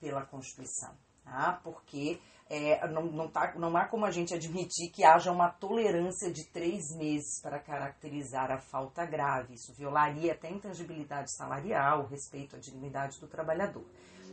pela 0.00 0.24
Constituição, 0.26 0.94
tá? 1.24 1.60
porque 1.62 2.20
é, 2.54 2.86
não, 2.86 3.04
não, 3.06 3.28
tá, 3.28 3.54
não 3.56 3.74
há 3.78 3.86
como 3.86 4.04
a 4.04 4.10
gente 4.10 4.34
admitir 4.34 4.90
que 4.92 5.02
haja 5.02 5.32
uma 5.32 5.48
tolerância 5.48 6.30
de 6.30 6.44
três 6.50 6.94
meses 6.98 7.40
para 7.40 7.58
caracterizar 7.58 8.50
a 8.50 8.60
falta 8.60 9.06
grave. 9.06 9.54
Isso 9.54 9.72
violaria 9.74 10.34
até 10.34 10.48
a 10.48 10.50
intangibilidade 10.50 11.34
salarial, 11.34 12.06
respeito 12.08 12.54
à 12.54 12.58
dignidade 12.58 13.18
do 13.18 13.26
trabalhador. 13.26 13.86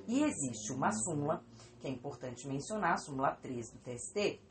E 0.06 0.22
existe 0.22 0.74
uma 0.74 0.92
súmula, 0.92 1.42
que 1.80 1.88
é 1.88 1.90
importante 1.90 2.46
mencionar, 2.46 2.96
a 2.96 2.98
súmula 2.98 3.38
3 3.42 3.72
do 3.72 3.80
TST, 3.80 4.42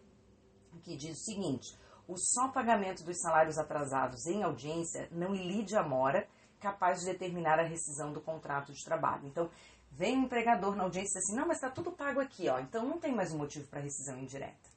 que 0.82 0.96
diz 0.96 1.18
o 1.18 1.24
seguinte: 1.24 1.76
o 2.06 2.16
só 2.16 2.48
pagamento 2.48 3.04
dos 3.04 3.20
salários 3.20 3.58
atrasados 3.58 4.24
em 4.24 4.42
audiência 4.44 5.10
não 5.12 5.34
ilide 5.34 5.76
a 5.76 5.82
mora 5.82 6.26
capaz 6.58 7.00
de 7.00 7.12
determinar 7.12 7.60
a 7.60 7.68
rescisão 7.68 8.14
do 8.14 8.20
contrato 8.22 8.72
de 8.72 8.82
trabalho. 8.82 9.26
Então, 9.26 9.50
Vem 9.90 10.18
o 10.18 10.24
empregador 10.24 10.76
na 10.76 10.84
audiência 10.84 11.18
assim, 11.18 11.34
não, 11.34 11.46
mas 11.46 11.56
está 11.58 11.70
tudo 11.70 11.92
pago 11.92 12.20
aqui, 12.20 12.48
ó, 12.48 12.58
então 12.60 12.84
não 12.84 12.98
tem 12.98 13.14
mais 13.14 13.32
um 13.32 13.38
motivo 13.38 13.66
para 13.68 13.80
rescisão 13.80 14.18
indireta. 14.18 14.68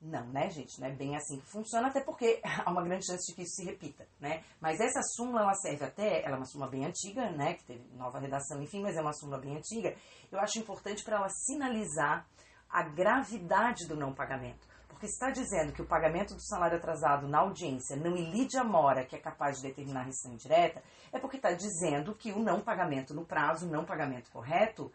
Não, 0.00 0.26
né, 0.28 0.48
gente? 0.48 0.80
Não 0.80 0.86
é 0.86 0.92
bem 0.92 1.16
assim 1.16 1.40
que 1.40 1.46
funciona, 1.46 1.88
até 1.88 2.00
porque 2.00 2.40
há 2.64 2.70
uma 2.70 2.82
grande 2.82 3.06
chance 3.06 3.26
de 3.26 3.34
que 3.34 3.42
isso 3.42 3.56
se 3.56 3.64
repita, 3.64 4.06
né? 4.20 4.44
Mas 4.60 4.80
essa 4.80 5.02
súmula, 5.02 5.42
ela 5.42 5.54
serve 5.54 5.84
até, 5.84 6.22
ela 6.22 6.34
é 6.34 6.36
uma 6.36 6.46
súmula 6.46 6.70
bem 6.70 6.84
antiga, 6.84 7.30
né, 7.30 7.54
que 7.54 7.64
teve 7.64 7.84
nova 7.94 8.18
redação, 8.18 8.62
enfim, 8.62 8.80
mas 8.80 8.96
é 8.96 9.00
uma 9.00 9.12
súmula 9.12 9.38
bem 9.38 9.56
antiga. 9.56 9.96
Eu 10.30 10.38
acho 10.38 10.58
importante 10.58 11.02
para 11.02 11.16
ela 11.16 11.28
sinalizar 11.28 12.26
a 12.68 12.82
gravidade 12.82 13.86
do 13.88 13.96
não 13.96 14.14
pagamento 14.14 14.67
porque 14.98 15.06
está 15.06 15.30
dizendo 15.30 15.72
que 15.72 15.80
o 15.80 15.86
pagamento 15.86 16.34
do 16.34 16.42
salário 16.42 16.76
atrasado 16.76 17.28
na 17.28 17.38
audiência 17.38 17.94
não 17.94 18.16
ilide 18.16 18.58
a 18.58 18.64
mora 18.64 19.04
que 19.04 19.14
é 19.14 19.18
capaz 19.20 19.58
de 19.58 19.68
determinar 19.68 20.00
a 20.00 20.04
rescisão 20.04 20.32
indireta, 20.32 20.82
é 21.12 21.20
porque 21.20 21.36
está 21.36 21.52
dizendo 21.52 22.16
que 22.16 22.32
o 22.32 22.40
não 22.40 22.60
pagamento 22.60 23.14
no 23.14 23.24
prazo, 23.24 23.64
o 23.64 23.70
não 23.70 23.84
pagamento 23.84 24.28
correto, 24.32 24.92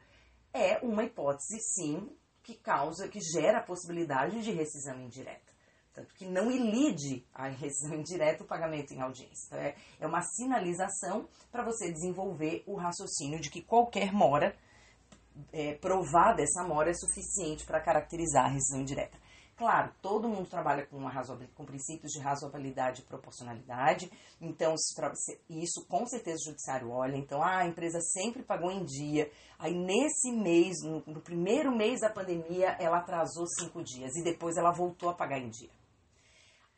é 0.54 0.78
uma 0.80 1.06
hipótese, 1.06 1.58
sim, 1.62 2.14
que 2.44 2.54
causa, 2.56 3.08
que 3.08 3.20
gera 3.22 3.60
a 3.60 3.64
possibilidade 3.64 4.44
de 4.44 4.52
rescisão 4.52 5.00
indireta. 5.00 5.54
Tanto 5.94 6.14
que 6.16 6.26
não 6.26 6.52
ilide 6.52 7.26
a 7.34 7.48
rescisão 7.48 7.96
indireta 7.96 8.44
o 8.44 8.48
pagamento 8.48 8.94
em 8.94 9.00
audiência. 9.00 9.46
Então, 9.48 9.60
é, 9.60 9.76
é 10.02 10.06
uma 10.06 10.22
sinalização 10.22 11.30
para 11.50 11.64
você 11.64 11.90
desenvolver 11.90 12.62
o 12.68 12.76
raciocínio 12.76 13.40
de 13.40 13.50
que 13.50 13.62
qualquer 13.62 14.12
mora 14.12 14.54
é, 15.54 15.76
provada 15.76 16.42
essa 16.42 16.64
mora 16.68 16.90
é 16.90 16.94
suficiente 16.94 17.66
para 17.66 17.80
caracterizar 17.80 18.48
a 18.48 18.50
rescisão 18.50 18.82
indireta. 18.82 19.23
Claro, 19.56 19.94
todo 20.02 20.28
mundo 20.28 20.50
trabalha 20.50 20.86
com, 20.88 21.00
com 21.54 21.66
princípios 21.66 22.12
de 22.12 22.20
razoabilidade 22.20 23.02
e 23.02 23.06
proporcionalidade, 23.06 24.12
então 24.42 24.74
isso 25.48 25.86
com 25.88 26.08
certeza 26.08 26.42
o 26.42 26.46
judiciário 26.46 26.90
olha. 26.90 27.16
Então, 27.16 27.42
ah, 27.44 27.60
a 27.60 27.68
empresa 27.68 28.02
sempre 28.02 28.42
pagou 28.42 28.72
em 28.72 28.84
dia, 28.84 29.32
aí 29.60 29.76
nesse 29.76 30.32
mês, 30.32 30.82
no, 30.84 31.04
no 31.06 31.22
primeiro 31.22 31.72
mês 31.72 32.00
da 32.02 32.10
pandemia, 32.10 32.76
ela 32.80 32.98
atrasou 32.98 33.46
cinco 33.46 33.84
dias 33.84 34.16
e 34.16 34.24
depois 34.24 34.58
ela 34.58 34.72
voltou 34.72 35.10
a 35.10 35.14
pagar 35.14 35.38
em 35.38 35.50
dia. 35.50 35.70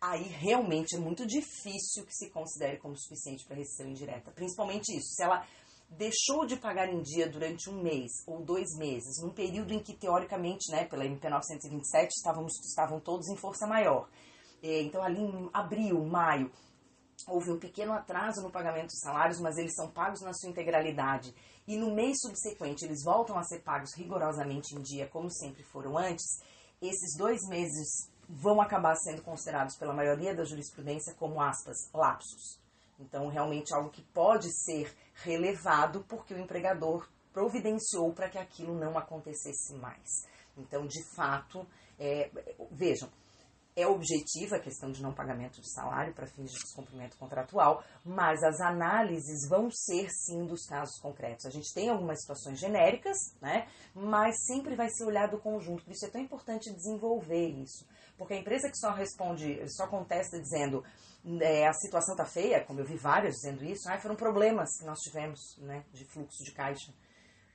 Aí 0.02 0.24
realmente 0.24 0.96
é 0.96 1.00
muito 1.00 1.26
difícil 1.26 2.06
que 2.06 2.14
se 2.14 2.30
considere 2.30 2.78
como 2.78 2.98
suficiente 2.98 3.46
para 3.46 3.56
rescisão 3.56 3.88
indireta, 3.88 4.32
principalmente 4.32 4.96
isso. 4.96 5.16
Se 5.16 5.24
ela 5.24 5.48
deixou 5.90 6.46
de 6.46 6.58
pagar 6.58 6.90
em 6.90 7.02
dia 7.02 7.30
durante 7.30 7.70
um 7.70 7.82
mês 7.82 8.12
ou 8.28 8.44
dois 8.44 8.76
meses, 8.78 9.22
num 9.22 9.34
período 9.34 9.74
em 9.74 9.80
que, 9.80 9.94
teoricamente, 9.94 10.72
né, 10.72 10.86
pela 10.86 11.06
MP 11.06 11.30
927, 11.30 12.12
estávamos, 12.18 12.54
estavam 12.66 13.00
todos 13.00 13.28
em 13.30 13.38
força 13.38 13.66
maior. 13.68 14.10
É, 14.62 14.82
então, 14.82 15.04
ali 15.04 15.22
em 15.22 15.50
abril, 15.54 16.04
maio, 16.06 16.52
houve 17.28 17.52
um 17.52 17.60
pequeno 17.60 17.94
atraso 17.94 18.42
no 18.42 18.52
pagamento 18.52 18.88
dos 18.88 19.00
salários, 19.00 19.40
mas 19.40 19.58
eles 19.58 19.76
são 19.76 19.90
pagos 19.90 20.22
na 20.22 20.34
sua 20.34 20.50
integralidade. 20.50 21.34
E 21.68 21.78
no 21.78 21.94
mês 21.94 22.18
subsequente, 22.20 22.86
eles 22.86 23.04
voltam 23.04 23.38
a 23.38 23.44
ser 23.44 23.62
pagos 23.64 23.94
rigorosamente 23.94 24.76
em 24.76 24.82
dia, 24.82 25.08
como 25.08 25.32
sempre 25.32 25.64
foram 25.64 25.98
antes. 25.98 26.26
Esses 26.82 27.18
dois 27.18 27.42
meses 27.48 28.10
vão 28.28 28.60
acabar 28.60 28.96
sendo 28.96 29.22
considerados 29.22 29.76
pela 29.78 29.94
maioria 29.94 30.36
da 30.36 30.44
jurisprudência 30.44 31.14
como, 31.16 31.42
aspas, 31.42 31.78
lapsos. 31.94 32.65
Então, 33.00 33.28
realmente 33.28 33.74
algo 33.74 33.90
que 33.90 34.02
pode 34.02 34.48
ser 34.64 34.94
relevado 35.14 36.04
porque 36.08 36.34
o 36.34 36.40
empregador 36.40 37.08
providenciou 37.34 38.14
para 38.14 38.30
que 38.30 38.38
aquilo 38.38 38.74
não 38.74 38.98
acontecesse 38.98 39.76
mais. 39.76 40.26
Então, 40.58 40.88
de 40.88 41.04
fato, 41.16 41.68
é, 42.00 42.32
vejam, 42.72 43.10
é 43.76 43.86
objetiva 43.86 44.56
a 44.56 44.60
questão 44.60 44.90
de 44.90 45.04
não 45.04 45.14
pagamento 45.14 45.60
de 45.60 45.70
salário 45.74 46.14
para 46.14 46.28
fins 46.28 46.50
de 46.50 46.60
descumprimento 46.60 47.18
contratual, 47.18 47.84
mas 48.06 48.42
as 48.42 48.62
análises 48.62 49.50
vão 49.50 49.70
ser 49.70 50.10
sim 50.10 50.46
dos 50.46 50.66
casos 50.66 50.98
concretos. 51.02 51.46
A 51.46 51.50
gente 51.50 51.74
tem 51.74 51.90
algumas 51.90 52.22
situações 52.22 52.58
genéricas, 52.58 53.18
né? 53.42 53.68
Mas 53.94 54.46
sempre 54.46 54.76
vai 54.76 54.88
ser 54.90 55.04
olhado 55.04 55.36
o 55.36 55.42
conjunto. 55.42 55.84
Por 55.84 55.92
isso 55.92 56.06
é 56.06 56.10
tão 56.10 56.22
importante 56.22 56.74
desenvolver 56.74 57.50
isso. 57.50 57.86
Porque 58.18 58.34
a 58.34 58.38
empresa 58.38 58.70
que 58.70 58.78
só 58.78 58.92
responde, 58.92 59.62
só 59.70 59.88
contesta 59.88 60.40
dizendo 60.40 60.84
é, 61.42 61.68
a 61.68 61.74
situação 61.74 62.14
está 62.14 62.26
feia, 62.26 62.64
como 62.64 62.80
eu 62.80 62.86
vi 62.86 62.96
vários 62.96 63.36
dizendo 63.36 63.64
isso, 63.66 63.90
ah, 63.90 63.98
foram 63.98 64.16
problemas 64.16 64.70
que 64.80 64.86
nós 64.86 65.00
tivemos 65.00 65.58
né, 65.58 65.84
de 65.92 66.06
fluxo 66.06 66.44
de 66.44 66.52
caixa. 66.52 66.94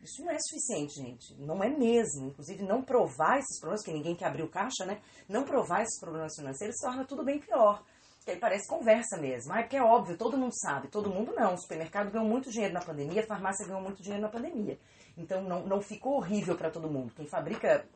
Isso 0.02 0.24
não 0.24 0.32
é 0.32 0.38
suficiente, 0.38 0.94
gente. 0.94 1.34
Não 1.38 1.62
é 1.62 1.68
mesmo. 1.68 2.28
Inclusive, 2.28 2.62
não 2.62 2.82
provar 2.82 3.38
esses 3.38 3.60
problemas, 3.60 3.84
que 3.84 3.92
ninguém 3.92 4.16
quer 4.16 4.26
abrir 4.26 4.42
o 4.42 4.48
caixa, 4.48 4.86
né? 4.86 5.00
Não 5.28 5.44
provar 5.44 5.82
esses 5.82 6.00
problemas 6.00 6.34
financeiros 6.34 6.76
torna 6.80 7.04
tudo 7.04 7.22
bem 7.22 7.38
pior. 7.38 7.84
Que 8.24 8.30
aí 8.30 8.38
parece 8.38 8.66
conversa 8.66 9.18
mesmo. 9.18 9.52
Ah, 9.52 9.60
porque 9.60 9.76
é 9.76 9.82
óbvio, 9.82 10.16
todo 10.16 10.38
mundo 10.38 10.54
sabe. 10.58 10.88
Todo 10.88 11.10
mundo 11.10 11.34
não. 11.36 11.52
O 11.52 11.58
supermercado 11.58 12.10
ganhou 12.10 12.26
muito 12.26 12.50
dinheiro 12.50 12.72
na 12.72 12.80
pandemia, 12.80 13.22
a 13.22 13.26
farmácia 13.26 13.66
ganhou 13.66 13.82
muito 13.82 14.02
dinheiro 14.02 14.22
na 14.22 14.30
pandemia. 14.30 14.78
Então, 15.18 15.42
não, 15.42 15.66
não 15.66 15.82
ficou 15.82 16.16
horrível 16.16 16.56
para 16.56 16.70
todo 16.70 16.90
mundo. 16.90 17.12
Quem 17.14 17.26
fabrica 17.26 17.86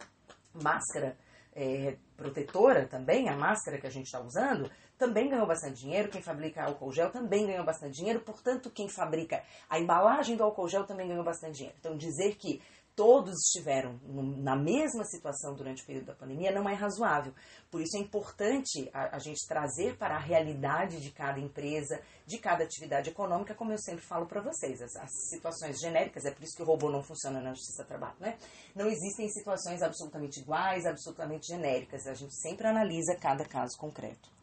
máscara 0.52 1.16
é, 1.54 1.96
protetora 2.16 2.87
também, 2.87 3.28
a 3.28 3.37
máscara 3.37 3.78
que 3.78 3.87
a 3.87 3.90
gente 3.90 4.06
está 4.06 4.20
usando, 4.20 4.70
também 4.99 5.28
ganhou 5.28 5.46
bastante 5.46 5.80
dinheiro. 5.80 6.08
Quem 6.08 6.23
fabrica 6.23 6.64
álcool 6.64 6.92
gel 6.92 7.11
também 7.11 7.46
ganhou 7.46 7.64
bastante 7.64 7.96
dinheiro. 7.96 8.20
Portanto, 8.20 8.70
quem 8.70 8.88
fabrica 8.88 9.42
a 9.68 9.78
embalagem 9.78 10.37
do 10.37 10.44
álcool 10.44 10.68
gel 10.68 10.84
também 10.84 11.08
ganhou 11.08 11.25
bastante 11.25 11.56
dinheiro. 11.56 11.76
Então, 11.78 11.96
dizer 11.96 12.37
que 12.37 12.61
todos 12.97 13.35
estiveram 13.47 13.99
na 14.39 14.57
mesma 14.57 15.05
situação 15.05 15.55
durante 15.55 15.83
o 15.83 15.87
período 15.87 16.07
da 16.07 16.15
pandemia 16.15 16.53
não 16.53 16.69
é 16.69 16.75
razoável. 16.75 17.35
Por 17.71 17.81
isso 17.81 17.97
é 17.97 18.01
importante 18.01 18.89
a, 18.93 19.17
a, 19.17 19.19
gente 19.19 19.47
trazer 19.47 19.97
para 19.97 20.17
a 20.17 20.19
realidade 20.19 21.01
de 21.01 21.11
cada 21.11 21.41
empresa, 21.41 22.01
de 22.27 22.39
cada 22.39 22.65
atividade 22.65 23.11
econômica, 23.11 23.55
como 23.55 23.73
eu 23.73 23.79
sempre 23.79 24.05
falo 24.05 24.27
para 24.27 24.41
vocês, 24.41 24.81
as, 24.81 24.95
as, 24.97 25.11
situações 25.29 25.81
genéricas, 25.81 26.25
é 26.25 26.31
por 26.31 26.45
isso 26.45 26.57
que 26.57 26.63
o 26.63 26.67
robô 26.67 26.91
não 26.91 27.03
funciona 27.03 27.41
na 27.41 27.53
Justiça 27.53 27.83
do 27.83 27.89
Trabalho, 27.89 28.17
né? 28.21 28.39
Não 28.75 28.87
existem 28.87 29.29
situações 29.29 29.83
absolutamente 29.83 30.41
iguais, 30.41 30.87
absolutamente 30.87 31.49
genéricas, 31.49 32.07
a 32.07 32.15
gente 32.15 32.35
sempre 32.37 32.67
analisa 32.67 33.17
cada 33.17 33.45
caso 33.45 33.77
concreto 33.77 34.35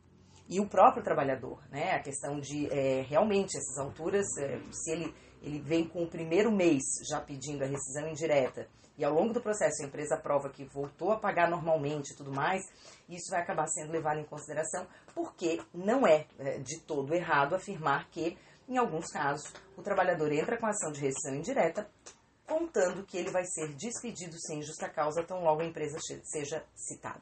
e 0.52 0.60
o 0.60 0.68
próprio 0.68 1.02
trabalhador, 1.02 1.64
né? 1.72 1.94
A 1.94 2.00
questão 2.00 2.38
de 2.38 2.68
é, 2.68 3.04
realmente 3.04 3.58
essas 3.58 3.78
alturas, 3.78 4.26
é, 4.38 4.60
se 4.70 4.92
ele, 4.92 5.16
ele 5.42 5.60
vem 5.60 5.88
com 5.88 6.04
o 6.04 6.08
primeiro 6.08 6.52
mês 6.52 6.84
já 7.10 7.20
pedindo 7.20 7.64
a 7.64 7.68
rescisão 7.68 8.08
indireta 8.08 8.68
e 8.98 9.04
ao 9.04 9.14
longo 9.14 9.34
do 9.34 9.42
processo 9.42 9.82
a 9.82 9.86
empresa 9.88 10.16
prova 10.16 10.50
que 10.50 10.64
voltou 10.64 11.12
a 11.12 11.20
pagar 11.20 11.50
normalmente 11.50 12.14
e 12.14 12.16
tudo 12.16 12.32
mais, 12.32 12.64
isso 13.10 13.32
vai 13.32 13.42
acabar 13.42 13.68
sendo 13.68 13.92
levado 13.92 14.20
em 14.20 14.26
consideração, 14.26 14.86
porque 15.16 15.60
não 15.74 16.06
é, 16.06 16.28
é 16.38 16.60
de 16.60 16.80
todo 16.82 17.14
errado 17.14 17.56
afirmar 17.56 18.08
que, 18.10 18.38
em 18.68 18.78
alguns 18.78 19.08
casos, 19.08 19.52
o 19.76 19.82
trabalhador 19.82 20.32
entra 20.32 20.58
com 20.58 20.68
ação 20.68 20.92
de 20.92 21.02
rescisão 21.02 21.36
indireta 21.36 21.90
contando 22.46 23.04
que 23.04 23.18
ele 23.18 23.32
vai 23.32 23.46
ser 23.46 23.74
despedido 23.74 24.40
sem 24.40 24.62
justa 24.62 24.90
causa 24.90 25.24
tão 25.24 25.44
logo 25.44 25.62
a 25.62 25.66
empresa 25.66 25.98
seja 26.24 26.64
citada. 26.76 27.22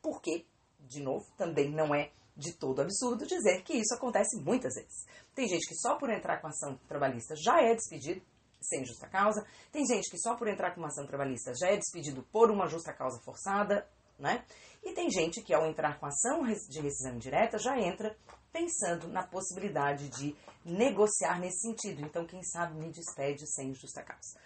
Porque, 0.00 0.44
de 0.78 1.02
novo, 1.02 1.26
também 1.36 1.70
não 1.70 1.94
é 1.94 2.10
de 2.36 2.52
todo 2.52 2.82
absurdo 2.82 3.26
dizer 3.26 3.62
que 3.62 3.74
isso 3.74 3.94
acontece 3.94 4.36
muitas 4.40 4.74
vezes. 4.74 5.06
Tem 5.34 5.46
gente 5.48 5.68
que 5.68 5.76
só 5.76 5.96
por 5.96 6.10
entrar 6.10 6.40
com 6.40 6.48
ação 6.48 6.76
trabalhista 6.88 7.34
já 7.36 7.62
é 7.62 7.74
despedido 7.74 8.22
sem 8.60 8.84
justa 8.84 9.06
causa, 9.08 9.46
tem 9.70 9.86
gente 9.86 10.10
que 10.10 10.18
só 10.18 10.34
por 10.36 10.48
entrar 10.48 10.74
com 10.74 10.80
uma 10.80 10.88
ação 10.88 11.06
trabalhista 11.06 11.52
já 11.54 11.68
é 11.68 11.76
despedido 11.76 12.22
por 12.32 12.50
uma 12.50 12.66
justa 12.66 12.92
causa 12.92 13.20
forçada, 13.20 13.86
né? 14.18 14.44
E 14.82 14.92
tem 14.92 15.10
gente 15.10 15.42
que 15.42 15.54
ao 15.54 15.66
entrar 15.66 15.98
com 15.98 16.06
ação 16.06 16.44
de 16.44 16.80
rescisão 16.80 17.14
indireta 17.14 17.58
já 17.58 17.78
entra 17.78 18.16
pensando 18.52 19.08
na 19.08 19.26
possibilidade 19.26 20.08
de 20.10 20.36
negociar 20.64 21.40
nesse 21.40 21.60
sentido. 21.60 22.02
Então, 22.02 22.26
quem 22.26 22.42
sabe 22.42 22.78
me 22.78 22.90
despede 22.90 23.46
sem 23.52 23.74
justa 23.74 24.02
causa. 24.02 24.38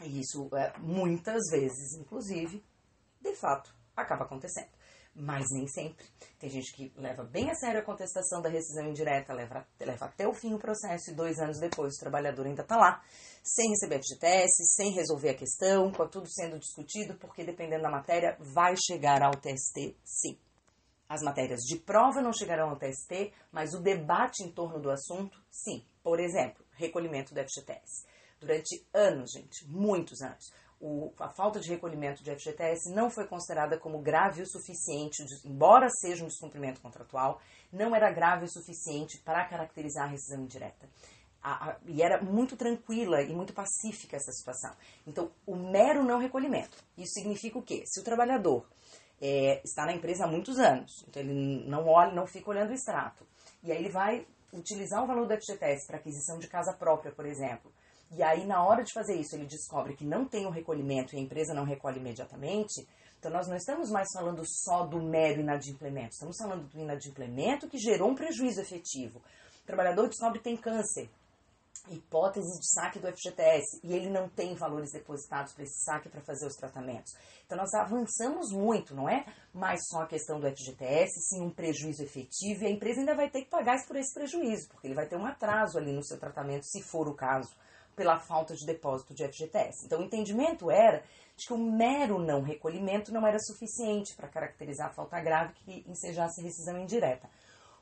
E 0.00 0.20
isso, 0.20 0.48
é, 0.56 0.78
muitas 0.78 1.42
vezes, 1.50 1.92
inclusive, 1.94 2.64
de 3.20 3.34
fato, 3.34 3.74
acaba 3.96 4.24
acontecendo. 4.24 4.70
Mas 5.18 5.46
nem 5.50 5.66
sempre. 5.66 6.06
Tem 6.38 6.48
gente 6.48 6.72
que 6.72 6.92
leva 6.96 7.24
bem 7.24 7.50
a 7.50 7.54
sério 7.54 7.80
a 7.80 7.84
contestação 7.84 8.40
da 8.40 8.48
rescisão 8.48 8.88
indireta, 8.88 9.34
leva, 9.34 9.66
leva 9.80 10.04
até 10.06 10.26
o 10.26 10.32
fim 10.32 10.54
o 10.54 10.58
processo 10.58 11.10
e 11.10 11.14
dois 11.14 11.38
anos 11.38 11.58
depois 11.58 11.96
o 11.96 12.00
trabalhador 12.00 12.46
ainda 12.46 12.62
está 12.62 12.76
lá, 12.76 13.02
sem 13.42 13.70
receber 13.70 14.00
FGTS, 14.00 14.64
sem 14.76 14.92
resolver 14.92 15.30
a 15.30 15.34
questão, 15.34 15.90
com 15.90 16.06
tudo 16.06 16.28
sendo 16.30 16.58
discutido, 16.58 17.14
porque 17.16 17.44
dependendo 17.44 17.82
da 17.82 17.90
matéria, 17.90 18.36
vai 18.38 18.74
chegar 18.76 19.22
ao 19.22 19.32
TST 19.32 19.96
sim. 20.04 20.38
As 21.08 21.22
matérias 21.22 21.60
de 21.60 21.78
prova 21.78 22.20
não 22.20 22.32
chegarão 22.32 22.70
ao 22.70 22.76
TST, 22.76 23.32
mas 23.50 23.72
o 23.72 23.80
debate 23.80 24.44
em 24.44 24.52
torno 24.52 24.78
do 24.78 24.90
assunto, 24.90 25.42
sim. 25.50 25.82
Por 26.02 26.20
exemplo, 26.20 26.64
recolhimento 26.72 27.34
do 27.34 27.40
FGTS. 27.40 28.06
Durante 28.38 28.86
anos, 28.92 29.32
gente, 29.32 29.66
muitos 29.66 30.20
anos, 30.20 30.52
o, 30.80 31.12
a 31.18 31.28
falta 31.28 31.60
de 31.60 31.68
recolhimento 31.68 32.22
de 32.22 32.34
FGTS 32.34 32.94
não 32.94 33.10
foi 33.10 33.26
considerada 33.26 33.78
como 33.78 34.00
grave 34.00 34.42
o 34.42 34.46
suficiente, 34.46 35.24
embora 35.44 35.88
seja 35.90 36.24
um 36.24 36.28
descumprimento 36.28 36.80
contratual, 36.80 37.40
não 37.72 37.94
era 37.94 38.10
grave 38.10 38.44
o 38.44 38.48
suficiente 38.48 39.18
para 39.24 39.44
caracterizar 39.44 40.04
a 40.04 40.10
rescisão 40.10 40.42
indireta. 40.42 40.88
A, 41.42 41.70
a, 41.70 41.76
e 41.86 42.02
era 42.02 42.22
muito 42.22 42.56
tranquila 42.56 43.22
e 43.22 43.32
muito 43.32 43.52
pacífica 43.52 44.16
essa 44.16 44.32
situação. 44.32 44.74
Então, 45.06 45.30
o 45.46 45.56
mero 45.56 46.04
não 46.04 46.18
recolhimento. 46.18 46.76
Isso 46.96 47.12
significa 47.14 47.58
o 47.58 47.62
quê? 47.62 47.84
Se 47.86 48.00
o 48.00 48.04
trabalhador 48.04 48.66
é, 49.20 49.60
está 49.64 49.84
na 49.84 49.92
empresa 49.92 50.24
há 50.24 50.28
muitos 50.28 50.58
anos, 50.58 51.04
então 51.08 51.22
ele 51.22 51.64
não 51.66 51.86
olha, 51.86 52.12
não 52.12 52.26
fica 52.26 52.50
olhando 52.50 52.70
o 52.70 52.74
extrato, 52.74 53.26
e 53.62 53.72
aí 53.72 53.78
ele 53.78 53.90
vai 53.90 54.26
utilizar 54.52 55.02
o 55.02 55.06
valor 55.06 55.26
do 55.26 55.34
FGTS 55.34 55.86
para 55.86 55.98
aquisição 55.98 56.38
de 56.38 56.48
casa 56.48 56.72
própria, 56.72 57.12
por 57.12 57.26
exemplo, 57.26 57.72
e 58.10 58.22
aí, 58.22 58.46
na 58.46 58.64
hora 58.64 58.82
de 58.82 58.92
fazer 58.92 59.14
isso, 59.14 59.36
ele 59.36 59.46
descobre 59.46 59.94
que 59.94 60.04
não 60.04 60.24
tem 60.24 60.46
o 60.46 60.50
recolhimento 60.50 61.14
e 61.14 61.18
a 61.18 61.22
empresa 61.22 61.52
não 61.52 61.64
recolhe 61.64 61.98
imediatamente. 61.98 62.86
Então, 63.18 63.30
nós 63.30 63.46
não 63.46 63.56
estamos 63.56 63.90
mais 63.90 64.08
falando 64.12 64.42
só 64.46 64.86
do 64.86 65.02
mero 65.02 65.40
inadimplemento, 65.40 66.14
estamos 66.14 66.36
falando 66.38 66.68
do 66.68 66.78
inadimplemento 66.78 67.68
que 67.68 67.76
gerou 67.76 68.10
um 68.10 68.14
prejuízo 68.14 68.60
efetivo. 68.60 69.18
O 69.18 69.66
trabalhador 69.66 70.08
descobre 70.08 70.38
que 70.38 70.44
tem 70.44 70.56
câncer, 70.56 71.10
hipótese 71.90 72.58
de 72.58 72.70
saque 72.70 72.98
do 72.98 73.08
FGTS, 73.08 73.80
e 73.82 73.92
ele 73.92 74.08
não 74.08 74.28
tem 74.28 74.54
valores 74.54 74.92
depositados 74.92 75.52
para 75.52 75.64
esse 75.64 75.84
saque 75.84 76.08
para 76.08 76.22
fazer 76.22 76.46
os 76.46 76.54
tratamentos. 76.54 77.12
Então, 77.44 77.58
nós 77.58 77.74
avançamos 77.74 78.52
muito, 78.52 78.94
não 78.94 79.08
é 79.08 79.26
mais 79.52 79.80
só 79.86 80.02
a 80.02 80.06
questão 80.06 80.40
do 80.40 80.48
FGTS, 80.48 81.28
sim 81.28 81.42
um 81.42 81.50
prejuízo 81.50 82.02
efetivo, 82.02 82.62
e 82.62 82.66
a 82.68 82.70
empresa 82.70 83.00
ainda 83.00 83.14
vai 83.14 83.28
ter 83.28 83.42
que 83.42 83.50
pagar 83.50 83.76
por 83.86 83.96
esse 83.96 84.14
prejuízo, 84.14 84.68
porque 84.68 84.86
ele 84.86 84.94
vai 84.94 85.06
ter 85.06 85.16
um 85.16 85.26
atraso 85.26 85.76
ali 85.76 85.92
no 85.92 86.04
seu 86.04 86.18
tratamento, 86.18 86.64
se 86.64 86.82
for 86.82 87.06
o 87.06 87.14
caso 87.14 87.50
pela 87.98 88.20
falta 88.20 88.54
de 88.54 88.64
depósito 88.64 89.12
de 89.12 89.26
FGTS. 89.26 89.84
Então, 89.84 89.98
o 89.98 90.04
entendimento 90.04 90.70
era 90.70 91.02
de 91.36 91.48
que 91.48 91.52
o 91.52 91.58
mero 91.58 92.20
não 92.20 92.42
recolhimento 92.42 93.12
não 93.12 93.26
era 93.26 93.40
suficiente 93.40 94.14
para 94.14 94.28
caracterizar 94.28 94.86
a 94.86 94.92
falta 94.92 95.20
grave 95.20 95.52
que 95.54 95.84
ensejasse 95.84 96.40
rescisão 96.40 96.78
indireta. 96.78 97.28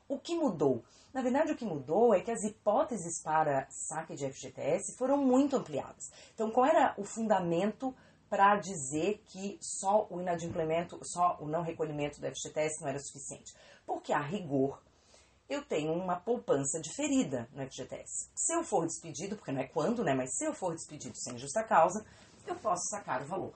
O 0.09 0.17
que 0.17 0.35
mudou? 0.35 0.83
Na 1.13 1.21
verdade, 1.21 1.51
o 1.51 1.55
que 1.55 1.65
mudou 1.65 2.15
é 2.15 2.19
que 2.19 2.31
as 2.31 2.43
hipóteses 2.43 3.21
para 3.21 3.67
saque 3.69 4.15
de 4.15 4.27
FGTS 4.27 4.97
foram 4.97 5.17
muito 5.17 5.55
ampliadas. 5.55 6.11
Então, 6.33 6.49
qual 6.49 6.65
era 6.65 6.95
o 6.97 7.03
fundamento 7.03 7.93
para 8.27 8.55
dizer 8.55 9.21
que 9.27 9.59
só 9.61 10.07
o 10.09 10.19
inadimplemento, 10.19 10.99
só 11.03 11.37
o 11.39 11.47
não 11.47 11.61
recolhimento 11.61 12.19
do 12.19 12.27
FGTS 12.27 12.81
não 12.81 12.89
era 12.89 12.99
suficiente? 12.99 13.53
Porque, 13.85 14.11
a 14.11 14.19
rigor, 14.19 14.81
eu 15.49 15.63
tenho 15.63 15.93
uma 15.93 16.17
poupança 16.19 16.79
diferida 16.79 17.47
no 17.53 17.65
FGTS. 17.65 18.29
Se 18.35 18.53
eu 18.53 18.63
for 18.63 18.85
despedido, 18.85 19.35
porque 19.35 19.51
não 19.51 19.61
é 19.61 19.67
quando, 19.67 20.03
né? 20.03 20.13
Mas 20.13 20.35
se 20.35 20.45
eu 20.45 20.53
for 20.53 20.73
despedido 20.73 21.17
sem 21.17 21.37
justa 21.37 21.63
causa, 21.63 22.05
eu 22.45 22.55
posso 22.55 22.83
sacar 22.89 23.21
o 23.21 23.25
valor. 23.25 23.55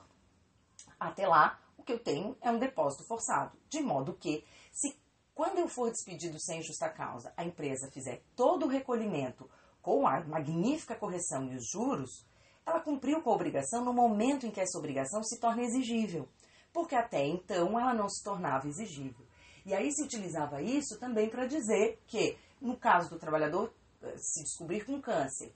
Até 0.98 1.26
lá, 1.26 1.58
o 1.76 1.82
que 1.82 1.92
eu 1.92 1.98
tenho 1.98 2.36
é 2.40 2.50
um 2.50 2.58
depósito 2.58 3.04
forçado, 3.04 3.58
de 3.68 3.80
modo 3.80 4.14
que, 4.14 4.44
se 4.72 4.96
quando 5.34 5.58
eu 5.58 5.68
for 5.68 5.90
despedido 5.90 6.38
sem 6.40 6.62
justa 6.62 6.88
causa, 6.88 7.32
a 7.36 7.44
empresa 7.44 7.90
fizer 7.90 8.22
todo 8.36 8.66
o 8.66 8.68
recolhimento 8.68 9.48
com 9.80 10.06
a 10.06 10.20
magnífica 10.20 10.94
correção 10.94 11.50
e 11.50 11.56
os 11.56 11.68
juros, 11.68 12.24
ela 12.64 12.80
cumpriu 12.80 13.20
com 13.20 13.30
a 13.30 13.34
obrigação 13.34 13.84
no 13.84 13.92
momento 13.92 14.46
em 14.46 14.50
que 14.50 14.60
essa 14.60 14.78
obrigação 14.78 15.22
se 15.22 15.40
torna 15.40 15.62
exigível, 15.62 16.28
porque 16.72 16.94
até 16.94 17.26
então 17.26 17.78
ela 17.78 17.92
não 17.92 18.08
se 18.08 18.22
tornava 18.22 18.68
exigível. 18.68 19.26
E 19.64 19.74
aí 19.74 19.90
se 19.92 20.02
utilizava 20.02 20.60
isso 20.60 20.98
também 20.98 21.28
para 21.28 21.46
dizer 21.46 22.00
que, 22.06 22.36
no 22.60 22.76
caso 22.76 23.10
do 23.10 23.18
trabalhador 23.18 23.72
eh, 24.02 24.14
se 24.16 24.42
descobrir 24.42 24.84
com 24.84 25.00
câncer, 25.00 25.52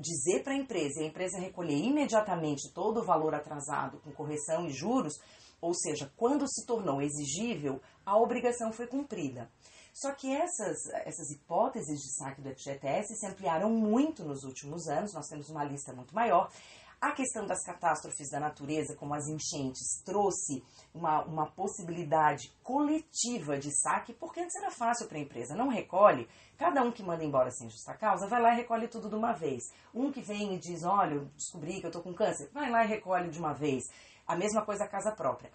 dizer 0.00 0.42
para 0.42 0.54
a 0.54 0.56
empresa 0.56 1.00
e 1.00 1.04
a 1.04 1.08
empresa 1.08 1.38
recolher 1.38 1.76
imediatamente 1.76 2.72
todo 2.72 3.00
o 3.00 3.04
valor 3.04 3.34
atrasado 3.34 3.98
com 3.98 4.12
correção 4.12 4.66
e 4.66 4.70
juros, 4.70 5.20
ou 5.60 5.74
seja, 5.74 6.10
quando 6.16 6.48
se 6.48 6.64
tornou 6.66 7.02
exigível, 7.02 7.80
a 8.04 8.16
obrigação 8.16 8.72
foi 8.72 8.86
cumprida. 8.86 9.50
Só 9.92 10.12
que 10.12 10.30
essas, 10.30 10.86
essas 11.04 11.30
hipóteses 11.30 11.98
de 12.00 12.16
saque 12.16 12.40
do 12.40 12.50
FGTS 12.50 13.16
se 13.16 13.26
ampliaram 13.26 13.68
muito 13.70 14.24
nos 14.24 14.44
últimos 14.44 14.86
anos, 14.86 15.12
nós 15.12 15.26
temos 15.26 15.50
uma 15.50 15.64
lista 15.64 15.92
muito 15.92 16.14
maior, 16.14 16.50
a 17.00 17.12
questão 17.12 17.46
das 17.46 17.64
catástrofes 17.64 18.30
da 18.30 18.40
natureza, 18.40 18.96
como 18.96 19.14
as 19.14 19.28
enchentes, 19.28 20.02
trouxe 20.04 20.64
uma, 20.92 21.22
uma 21.24 21.46
possibilidade 21.46 22.52
coletiva 22.62 23.56
de 23.56 23.70
saque, 23.70 24.12
porque 24.12 24.40
antes 24.40 24.56
era 24.56 24.70
fácil 24.70 25.06
para 25.06 25.18
a 25.18 25.20
empresa, 25.20 25.54
não 25.54 25.68
recolhe, 25.68 26.28
cada 26.56 26.82
um 26.82 26.90
que 26.90 27.02
manda 27.02 27.24
embora 27.24 27.50
sem 27.52 27.70
justa 27.70 27.94
causa, 27.94 28.26
vai 28.26 28.42
lá 28.42 28.52
e 28.52 28.56
recolhe 28.56 28.88
tudo 28.88 29.08
de 29.08 29.14
uma 29.14 29.32
vez. 29.32 29.62
Um 29.94 30.10
que 30.10 30.20
vem 30.20 30.54
e 30.54 30.58
diz, 30.58 30.82
olha, 30.82 31.20
descobri 31.36 31.80
que 31.80 31.86
eu 31.86 31.90
estou 31.90 32.02
com 32.02 32.12
câncer, 32.12 32.50
vai 32.52 32.68
lá 32.70 32.84
e 32.84 32.88
recolhe 32.88 33.30
de 33.30 33.38
uma 33.38 33.54
vez. 33.54 33.84
A 34.26 34.36
mesma 34.36 34.64
coisa 34.64 34.84
a 34.84 34.88
casa 34.88 35.12
própria. 35.12 35.52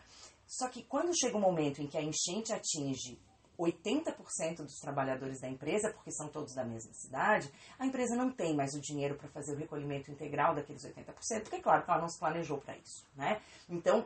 Só 0.48 0.70
que 0.70 0.84
quando 0.84 1.18
chega 1.18 1.36
o 1.36 1.40
um 1.40 1.42
momento 1.42 1.82
em 1.82 1.88
que 1.88 1.98
a 1.98 2.02
enchente 2.02 2.54
atinge 2.54 3.20
80% 3.60 4.64
dos 4.64 4.80
trabalhadores 4.80 5.40
da 5.40 5.50
empresa, 5.50 5.92
porque 5.92 6.12
são 6.12 6.28
todos 6.28 6.54
da 6.54 6.64
mesma 6.64 6.94
cidade, 6.94 7.52
a 7.78 7.86
empresa 7.86 8.16
não 8.16 8.32
tem 8.32 8.56
mais 8.56 8.74
o 8.74 8.82
dinheiro 8.82 9.16
para 9.16 9.30
fazer 9.30 9.54
o 9.54 9.58
recolhimento 9.58 10.12
integral 10.12 10.56
daqueles 10.56 10.84
80%, 10.84 11.42
porque, 11.42 11.62
claro, 11.62 11.84
ela 11.88 12.02
não 12.02 12.10
se 12.10 12.20
planejou 12.20 12.58
para 12.60 12.78
isso, 12.78 13.06
né? 13.16 13.42
Então, 13.70 14.06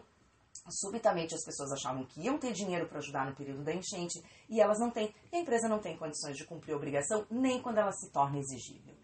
subitamente 0.70 1.34
as 1.34 1.44
pessoas 1.44 1.72
achavam 1.72 2.06
que 2.06 2.22
iam 2.22 2.38
ter 2.38 2.54
dinheiro 2.54 2.88
para 2.88 3.00
ajudar 3.00 3.26
no 3.26 3.36
período 3.36 3.64
da 3.64 3.74
enchente 3.74 4.22
e 4.50 4.60
elas 4.60 4.80
não 4.80 4.92
têm. 4.92 5.14
E 5.32 5.38
a 5.38 5.40
empresa 5.40 5.68
não 5.68 5.80
tem 5.80 5.98
condições 5.98 6.36
de 6.38 6.46
cumprir 6.46 6.74
a 6.74 6.78
obrigação 6.78 7.26
nem 7.30 7.62
quando 7.62 7.78
ela 7.78 7.92
se 7.92 8.12
torna 8.12 8.38
exigível. 8.40 8.96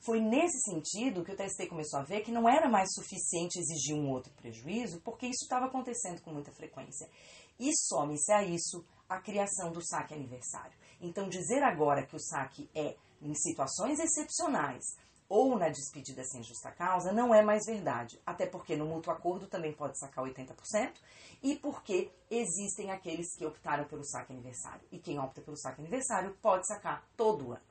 Foi 0.00 0.18
nesse 0.18 0.58
sentido 0.62 1.22
que 1.22 1.32
o 1.32 1.36
TST 1.36 1.66
começou 1.66 2.00
a 2.00 2.02
ver 2.02 2.22
que 2.22 2.32
não 2.32 2.48
era 2.48 2.70
mais 2.70 2.88
suficiente 2.94 3.58
exigir 3.58 3.94
um 3.94 4.08
outro 4.08 4.32
prejuízo, 4.32 5.00
porque 5.02 5.26
isso 5.26 5.44
estava 5.44 5.66
acontecendo 5.66 6.22
com 6.22 6.32
muita 6.32 6.50
frequência. 6.52 7.06
E 7.58 7.70
some-se 7.76 8.32
a 8.32 8.42
isso 8.42 8.82
a 9.10 9.20
criação 9.20 9.72
do 9.72 9.84
saque 9.84 10.14
aniversário. 10.14 10.72
Então, 11.00 11.28
dizer 11.28 11.64
agora 11.64 12.06
que 12.06 12.14
o 12.14 12.20
saque 12.20 12.70
é 12.72 12.96
em 13.20 13.34
situações 13.34 13.98
excepcionais 13.98 14.84
ou 15.28 15.58
na 15.58 15.68
despedida 15.68 16.24
sem 16.24 16.42
justa 16.42 16.70
causa 16.70 17.12
não 17.12 17.34
é 17.34 17.42
mais 17.42 17.64
verdade, 17.66 18.20
até 18.24 18.46
porque 18.46 18.76
no 18.76 18.86
mútuo 18.86 19.12
acordo 19.12 19.46
também 19.46 19.72
pode 19.72 19.98
sacar 19.98 20.24
80% 20.24 20.94
e 21.42 21.56
porque 21.56 22.10
existem 22.30 22.90
aqueles 22.90 23.34
que 23.36 23.44
optaram 23.44 23.84
pelo 23.84 24.04
saque 24.04 24.32
aniversário 24.32 24.86
e 24.92 24.98
quem 24.98 25.18
opta 25.18 25.40
pelo 25.40 25.56
saque 25.56 25.80
aniversário 25.80 26.36
pode 26.40 26.66
sacar 26.66 27.04
todo 27.16 27.52
ano. 27.52 27.70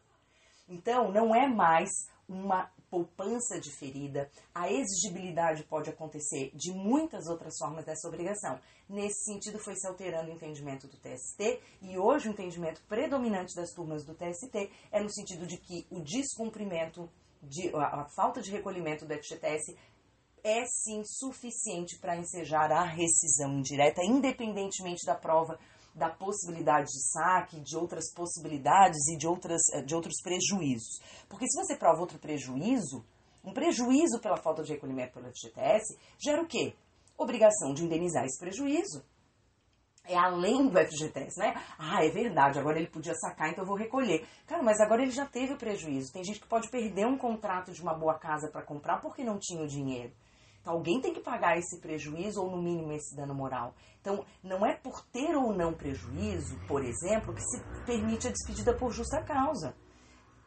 Então, 0.68 1.12
não 1.12 1.34
é 1.34 1.48
mais 1.48 1.90
uma 2.28 2.70
poupança 2.90 3.60
diferida, 3.60 4.30
a 4.54 4.72
exigibilidade 4.72 5.64
pode 5.64 5.90
acontecer 5.90 6.52
de 6.56 6.72
muitas 6.72 7.28
outras 7.28 7.58
formas 7.58 7.86
dessa 7.86 8.08
obrigação. 8.08 8.60
Nesse 8.88 9.24
sentido, 9.26 9.60
foi 9.60 9.76
se 9.76 9.88
alterando 9.88 10.32
o 10.32 10.34
entendimento 10.34 10.88
do 10.88 10.98
TST 10.98 11.62
e 11.82 11.98
hoje 11.98 12.28
o 12.28 12.32
entendimento 12.32 12.82
predominante 12.88 13.56
das 13.56 13.72
turmas 13.72 14.04
do 14.04 14.16
TST 14.16 14.72
é 14.92 15.02
no 15.02 15.12
sentido 15.12 15.46
de 15.46 15.58
que 15.58 15.86
o 15.92 16.02
descumprimento, 16.02 17.10
de, 17.42 17.70
a, 17.76 18.02
a 18.02 18.10
falta 18.16 18.42
de 18.42 18.52
recolhimento 18.52 19.06
do 19.06 19.14
FGTS 19.14 19.76
é 20.44 20.66
sim 20.66 21.04
suficiente 21.06 21.98
para 22.00 22.18
ensejar 22.18 22.72
a 22.72 22.84
rescisão 22.84 23.60
indireta, 23.60 24.04
independentemente 24.04 25.06
da 25.06 25.16
prova 25.16 25.60
da 26.00 26.10
possibilidade 26.10 26.88
de 26.88 27.12
saque, 27.12 27.60
de 27.60 27.78
outras 27.78 28.12
possibilidades 28.14 29.08
e 29.10 29.18
de, 29.18 29.28
outras, 29.28 29.62
eh, 29.74 29.82
de 29.82 29.94
outros 29.94 30.22
prejuízos. 30.24 31.02
Porque 31.28 31.46
se 31.48 31.62
você 31.62 31.76
prova 31.76 32.00
outro 32.00 32.18
prejuízo, 32.18 33.06
um 33.44 33.54
prejuízo 33.54 34.20
pela 34.20 34.38
falta 34.38 34.64
de 34.64 34.72
recolhimento 34.72 35.14
pelo 35.14 35.28
FGTS, 35.28 35.98
gera 36.18 36.42
o 36.42 36.48
quê? 36.48 36.74
Obrigação 37.18 37.74
de 37.74 37.84
indenizar 37.84 38.24
esse 38.24 38.40
prejuízo. 38.40 39.04
É 40.06 40.18
além 40.18 40.68
do 40.68 40.80
FGTS, 40.80 41.38
né? 41.38 41.54
Ah, 41.78 42.04
é 42.04 42.10
verdade, 42.10 42.58
agora 42.58 42.80
ele 42.80 42.88
podia 42.88 43.14
sacar, 43.14 43.50
então 43.50 43.64
eu 43.64 43.68
vou 43.68 43.78
recolher. 43.78 44.26
Cara, 44.48 44.64
mas 44.64 44.80
agora 44.80 45.04
ele 45.04 45.12
já 45.12 45.26
teve 45.26 45.54
o 45.54 45.58
prejuízo. 45.58 46.12
Tem 46.12 46.24
gente 46.24 46.40
que 46.40 46.48
pode 46.48 46.70
perder 46.70 47.06
um 47.06 47.18
contrato 47.18 47.72
de 47.72 47.82
uma 47.82 47.94
boa 47.94 48.18
casa 48.18 48.50
para 48.50 48.64
comprar 48.64 49.02
porque 49.02 49.24
não 49.24 49.38
tinha 49.38 49.62
o 49.62 49.68
dinheiro. 49.68 50.12
Alguém 50.70 51.02
tem 51.02 51.12
que 51.12 51.20
pagar 51.20 51.58
esse 51.58 51.80
prejuízo 51.80 52.44
ou, 52.44 52.52
no 52.52 52.62
mínimo, 52.62 52.92
esse 52.92 53.16
dano 53.16 53.34
moral. 53.34 53.74
Então, 54.00 54.24
não 54.44 54.64
é 54.64 54.76
por 54.76 55.04
ter 55.08 55.36
ou 55.36 55.52
não 55.52 55.74
prejuízo, 55.74 56.60
por 56.68 56.86
exemplo, 56.86 57.34
que 57.34 57.42
se 57.42 57.60
permite 57.88 58.28
a 58.28 58.32
despedida 58.32 58.78
por 58.78 58.92
justa 58.92 59.20
causa. 59.24 59.76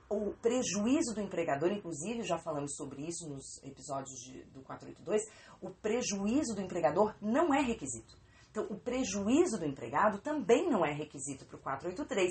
O 0.08 0.32
prejuízo 0.34 1.12
do 1.12 1.20
empregador, 1.20 1.72
inclusive, 1.72 2.22
já 2.22 2.38
falamos 2.38 2.76
sobre 2.76 3.02
isso 3.02 3.28
nos 3.28 3.60
episódios 3.64 4.14
de, 4.20 4.44
do 4.44 4.62
482, 4.62 5.22
o 5.60 5.70
prejuízo 5.70 6.54
do 6.54 6.62
empregador 6.62 7.16
não 7.20 7.52
é 7.52 7.60
requisito. 7.60 8.16
Então, 8.48 8.64
o 8.70 8.78
prejuízo 8.78 9.58
do 9.58 9.66
empregado 9.66 10.20
também 10.20 10.70
não 10.70 10.86
é 10.86 10.92
requisito 10.92 11.44
para 11.46 11.56
o 11.56 11.60
483, 11.60 12.30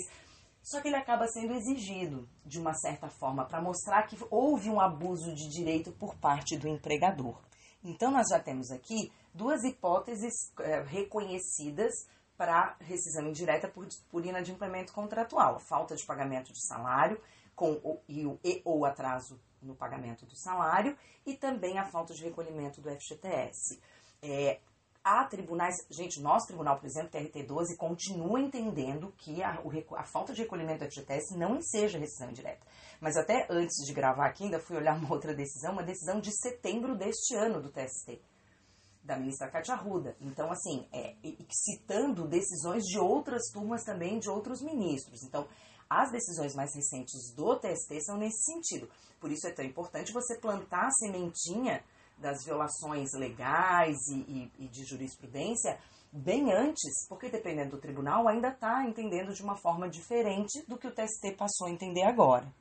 só 0.64 0.80
que 0.80 0.88
ele 0.88 0.96
acaba 0.96 1.28
sendo 1.28 1.56
exigido 1.56 2.26
de 2.46 2.58
uma 2.58 2.74
certa 2.74 3.10
forma 3.10 3.44
para 3.46 3.62
mostrar 3.62 4.04
que 4.04 4.18
houve 4.30 4.70
um 4.70 4.80
abuso 4.80 5.36
de 5.36 5.50
direito 5.50 5.92
por 5.92 6.16
parte 6.16 6.58
do 6.58 6.70
empregador. 6.70 7.51
Então, 7.84 8.12
nós 8.12 8.28
já 8.30 8.40
temos 8.40 8.72
aqui 8.72 9.12
duas 9.34 9.64
hipóteses 9.64 10.34
é, 10.60 10.82
reconhecidas 10.82 12.08
para 12.38 12.76
rescisão 12.80 13.28
indireta 13.28 13.68
por, 13.68 13.88
por 14.10 14.26
inadimplemento 14.26 14.94
contratual: 14.94 15.56
a 15.56 15.60
falta 15.60 15.96
de 15.96 16.06
pagamento 16.06 16.52
de 16.52 16.66
salário 16.66 17.22
com 17.56 18.00
e, 18.10 18.24
e 18.44 18.62
ou 18.66 18.86
atraso 18.86 19.40
no 19.62 19.76
pagamento 19.76 20.26
do 20.26 20.36
salário 20.36 20.98
e 21.26 21.36
também 21.36 21.78
a 21.78 21.86
falta 21.86 22.14
de 22.14 22.24
recolhimento 22.24 22.82
do 22.82 22.90
FGTS. 22.90 23.80
É, 24.24 24.60
há 25.04 25.26
tribunais, 25.26 25.76
gente, 25.90 26.22
nosso 26.22 26.48
tribunal, 26.48 26.80
por 26.80 26.86
exemplo, 26.86 27.10
TRT12, 27.12 27.76
continua 27.78 28.40
entendendo 28.40 29.14
que 29.18 29.42
a, 29.44 29.60
o, 29.64 29.96
a 29.96 30.04
falta 30.04 30.34
de 30.34 30.42
recolhimento 30.42 30.86
do 30.86 30.92
FGTS 30.92 31.38
não 31.38 31.58
enseja 31.58 31.98
rescisão 31.98 32.30
indireta. 32.30 32.66
Mas 33.00 33.18
até 33.18 33.48
antes 33.50 33.86
de 33.86 33.94
gravar 33.94 34.28
aqui, 34.28 34.44
ainda 34.44 34.60
fui 34.60 34.78
olhar 34.78 34.96
uma 34.96 35.12
outra 35.12 35.34
decisão, 35.34 35.74
uma 35.74 35.84
decisão 35.84 36.20
de 36.20 36.32
setembro 36.32 36.96
deste 36.96 37.36
ano 37.36 37.62
do 37.62 37.72
TST, 37.72 38.22
da 39.04 39.18
ministra 39.18 39.50
Cátia 39.50 39.74
Arruda. 39.74 40.16
Então, 40.22 40.52
assim, 40.52 40.88
é, 40.94 41.16
citando 41.50 42.28
decisões 42.28 42.84
de 42.84 43.00
outras 43.00 43.50
turmas 43.52 43.84
também, 43.84 44.20
de 44.20 44.30
outros 44.30 44.62
ministros. 44.62 45.24
Então, 45.24 45.48
as 45.90 46.12
decisões 46.12 46.56
mais 46.56 46.74
recentes 46.74 47.34
do 47.36 47.56
TST 47.58 48.02
são 48.02 48.18
nesse 48.18 48.44
sentido. 48.44 48.90
Por 49.20 49.32
isso 49.32 49.48
é 49.48 49.52
tão 49.52 49.66
importante 49.66 50.14
você 50.14 50.38
plantar 50.40 50.88
a 50.88 50.92
sementinha 50.92 51.84
das 52.22 52.46
violações 52.46 53.10
legais 53.14 53.98
e, 54.08 54.20
e, 54.20 54.66
e 54.66 54.68
de 54.68 54.86
jurisprudência 54.86 55.78
bem 56.12 56.54
antes, 56.54 57.08
porque 57.08 57.30
dependendo 57.30 57.72
do 57.72 57.82
tribunal 57.82 58.28
ainda 58.28 58.50
está 58.50 58.86
entendendo 58.86 59.34
de 59.34 59.42
uma 59.42 59.58
forma 59.58 59.90
diferente 59.90 60.64
do 60.68 60.78
que 60.78 60.88
o 60.88 60.94
TST 60.94 61.36
passou 61.38 61.68
a 61.68 61.72
entender 61.72 62.04
agora. 62.04 62.52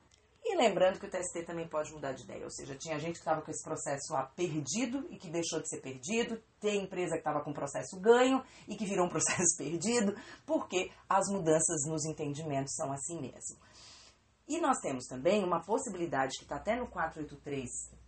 E 0.42 0.56
lembrando 0.56 0.98
que 0.98 1.06
o 1.06 1.10
TST 1.10 1.44
também 1.44 1.68
pode 1.68 1.92
mudar 1.92 2.12
de 2.12 2.22
ideia, 2.22 2.44
ou 2.44 2.50
seja, 2.50 2.74
tinha 2.74 2.98
gente 2.98 3.14
que 3.14 3.18
estava 3.18 3.42
com 3.42 3.50
esse 3.50 3.62
processo 3.62 4.12
lá 4.12 4.24
perdido 4.24 5.06
e 5.10 5.18
que 5.18 5.28
deixou 5.28 5.60
de 5.60 5.68
ser 5.68 5.82
perdido, 5.82 6.42
tem 6.58 6.84
empresa 6.84 7.12
que 7.12 7.18
estava 7.18 7.42
com 7.42 7.52
processo 7.52 8.00
ganho 8.00 8.42
e 8.66 8.74
que 8.74 8.86
virou 8.86 9.06
um 9.06 9.10
processo 9.10 9.56
perdido, 9.58 10.16
porque 10.46 10.90
as 11.08 11.28
mudanças 11.28 11.84
nos 11.86 12.06
entendimentos 12.06 12.74
são 12.74 12.90
assim 12.90 13.20
mesmo. 13.20 13.58
E 14.48 14.60
nós 14.60 14.78
temos 14.78 15.06
também 15.06 15.44
uma 15.44 15.62
possibilidade 15.62 16.36
que 16.38 16.44
está 16.44 16.56
até 16.56 16.74
no 16.74 16.88
483 16.88 17.99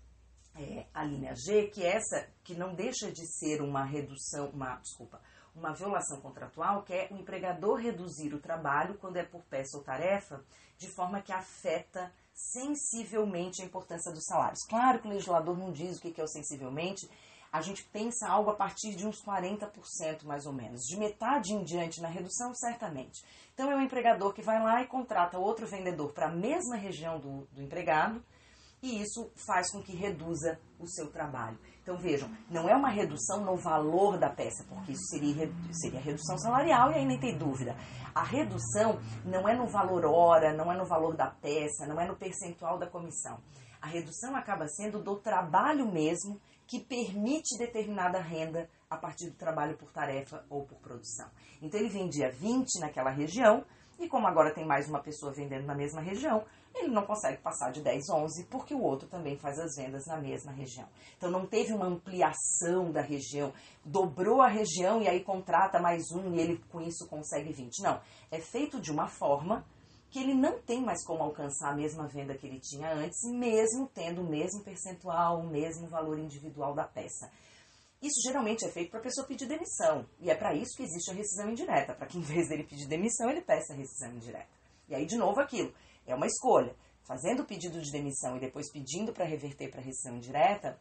é, 0.54 0.86
a 0.92 1.04
linha 1.04 1.34
G, 1.34 1.68
que 1.68 1.82
é 1.82 1.96
essa 1.96 2.28
que 2.44 2.54
não 2.54 2.74
deixa 2.74 3.10
de 3.10 3.26
ser 3.26 3.62
uma 3.62 3.84
redução, 3.84 4.50
uma, 4.50 4.76
desculpa, 4.76 5.20
uma 5.54 5.72
violação 5.72 6.20
contratual, 6.20 6.82
que 6.82 6.92
é 6.92 7.08
o 7.10 7.16
empregador 7.16 7.76
reduzir 7.76 8.34
o 8.34 8.40
trabalho 8.40 8.98
quando 8.98 9.16
é 9.16 9.24
por 9.24 9.42
peça 9.44 9.76
ou 9.76 9.82
tarefa, 9.82 10.44
de 10.78 10.88
forma 10.88 11.22
que 11.22 11.32
afeta 11.32 12.12
sensivelmente 12.34 13.62
a 13.62 13.64
importância 13.64 14.12
dos 14.12 14.24
salários. 14.24 14.64
Claro 14.68 15.00
que 15.00 15.06
o 15.06 15.10
legislador 15.10 15.56
não 15.56 15.72
diz 15.72 15.98
o 15.98 16.00
que 16.00 16.20
é 16.20 16.24
o 16.24 16.28
sensivelmente, 16.28 17.08
a 17.52 17.60
gente 17.60 17.84
pensa 17.84 18.26
algo 18.26 18.50
a 18.50 18.54
partir 18.54 18.94
de 18.94 19.06
uns 19.06 19.22
40% 19.22 20.24
mais 20.24 20.46
ou 20.46 20.54
menos, 20.54 20.84
de 20.84 20.96
metade 20.96 21.52
em 21.52 21.62
diante 21.62 22.00
na 22.00 22.08
redução, 22.08 22.54
certamente. 22.54 23.22
Então 23.52 23.70
é 23.70 23.76
o 23.76 23.82
empregador 23.82 24.32
que 24.32 24.40
vai 24.40 24.58
lá 24.62 24.80
e 24.80 24.86
contrata 24.86 25.38
outro 25.38 25.66
vendedor 25.66 26.12
para 26.12 26.28
a 26.28 26.32
mesma 26.32 26.76
região 26.76 27.20
do, 27.20 27.46
do 27.52 27.60
empregado, 27.60 28.24
e 28.82 29.00
isso 29.00 29.30
faz 29.46 29.70
com 29.70 29.80
que 29.80 29.94
reduza 29.94 30.58
o 30.78 30.86
seu 30.88 31.08
trabalho. 31.10 31.58
Então 31.82 31.96
vejam, 31.96 32.28
não 32.50 32.68
é 32.68 32.74
uma 32.74 32.90
redução 32.90 33.44
no 33.44 33.56
valor 33.56 34.18
da 34.18 34.28
peça, 34.28 34.64
porque 34.68 34.92
isso 34.92 35.04
seria, 35.06 35.50
seria 35.70 36.00
redução 36.00 36.36
salarial 36.36 36.90
e 36.90 36.96
aí 36.96 37.06
nem 37.06 37.18
tem 37.18 37.38
dúvida. 37.38 37.76
A 38.12 38.24
redução 38.24 39.00
não 39.24 39.48
é 39.48 39.56
no 39.56 39.66
valor 39.66 40.04
hora, 40.04 40.52
não 40.52 40.70
é 40.72 40.76
no 40.76 40.84
valor 40.84 41.16
da 41.16 41.30
peça, 41.30 41.86
não 41.86 42.00
é 42.00 42.06
no 42.06 42.16
percentual 42.16 42.78
da 42.78 42.88
comissão. 42.88 43.38
A 43.80 43.86
redução 43.86 44.34
acaba 44.36 44.66
sendo 44.68 45.02
do 45.02 45.16
trabalho 45.16 45.90
mesmo 45.90 46.40
que 46.66 46.80
permite 46.80 47.58
determinada 47.58 48.20
renda 48.20 48.68
a 48.88 48.96
partir 48.96 49.30
do 49.30 49.36
trabalho 49.36 49.76
por 49.76 49.90
tarefa 49.90 50.44
ou 50.48 50.64
por 50.64 50.78
produção. 50.78 51.28
Então 51.60 51.78
ele 51.78 51.88
vendia 51.88 52.30
20 52.30 52.80
naquela 52.80 53.10
região, 53.10 53.64
e 53.98 54.08
como 54.08 54.26
agora 54.26 54.54
tem 54.54 54.66
mais 54.66 54.88
uma 54.88 55.00
pessoa 55.00 55.32
vendendo 55.32 55.66
na 55.66 55.74
mesma 55.74 56.00
região, 56.00 56.44
ele 56.74 56.88
não 56.88 57.04
consegue 57.04 57.40
passar 57.42 57.70
de 57.70 57.80
10, 57.82 58.08
11, 58.08 58.44
porque 58.44 58.74
o 58.74 58.82
outro 58.82 59.08
também 59.08 59.36
faz 59.36 59.58
as 59.58 59.76
vendas 59.76 60.06
na 60.06 60.16
mesma 60.16 60.52
região. 60.52 60.88
Então 61.16 61.30
não 61.30 61.46
teve 61.46 61.72
uma 61.72 61.86
ampliação 61.86 62.90
da 62.90 63.00
região, 63.00 63.52
dobrou 63.84 64.40
a 64.40 64.48
região 64.48 65.02
e 65.02 65.08
aí 65.08 65.22
contrata 65.22 65.80
mais 65.80 66.10
um 66.12 66.34
e 66.34 66.40
ele 66.40 66.64
com 66.70 66.80
isso 66.80 67.06
consegue 67.08 67.52
20. 67.52 67.82
Não, 67.82 68.00
é 68.30 68.40
feito 68.40 68.80
de 68.80 68.90
uma 68.90 69.08
forma 69.08 69.64
que 70.10 70.18
ele 70.18 70.34
não 70.34 70.60
tem 70.60 70.80
mais 70.82 71.02
como 71.06 71.22
alcançar 71.22 71.70
a 71.70 71.76
mesma 71.76 72.06
venda 72.06 72.36
que 72.36 72.46
ele 72.46 72.60
tinha 72.60 72.92
antes, 72.92 73.18
mesmo 73.32 73.88
tendo 73.94 74.20
o 74.20 74.28
mesmo 74.28 74.62
percentual, 74.62 75.40
o 75.40 75.46
mesmo 75.46 75.88
valor 75.88 76.18
individual 76.18 76.74
da 76.74 76.84
peça. 76.84 77.30
Isso 78.02 78.20
geralmente 78.20 78.64
é 78.64 78.68
feito 78.68 78.90
para 78.90 78.98
a 78.98 79.02
pessoa 79.02 79.26
pedir 79.26 79.46
demissão. 79.46 80.04
E 80.20 80.28
é 80.28 80.34
para 80.34 80.54
isso 80.54 80.76
que 80.76 80.82
existe 80.82 81.10
a 81.10 81.14
rescisão 81.14 81.48
indireta, 81.48 81.94
para 81.94 82.06
que 82.06 82.18
em 82.18 82.20
vez 82.20 82.48
dele 82.48 82.64
pedir 82.64 82.86
demissão, 82.88 83.30
ele 83.30 83.40
peça 83.40 83.72
a 83.72 83.76
rescisão 83.76 84.12
indireta. 84.12 84.50
E 84.88 84.94
aí, 84.94 85.06
de 85.06 85.16
novo, 85.16 85.40
aquilo. 85.40 85.72
É 86.06 86.14
uma 86.14 86.26
escolha. 86.26 86.74
Fazendo 87.04 87.42
o 87.42 87.46
pedido 87.46 87.80
de 87.80 87.90
demissão 87.90 88.36
e 88.36 88.40
depois 88.40 88.70
pedindo 88.70 89.12
para 89.12 89.24
reverter 89.24 89.70
para 89.70 89.80
rescisão 89.80 90.16
indireta, 90.16 90.78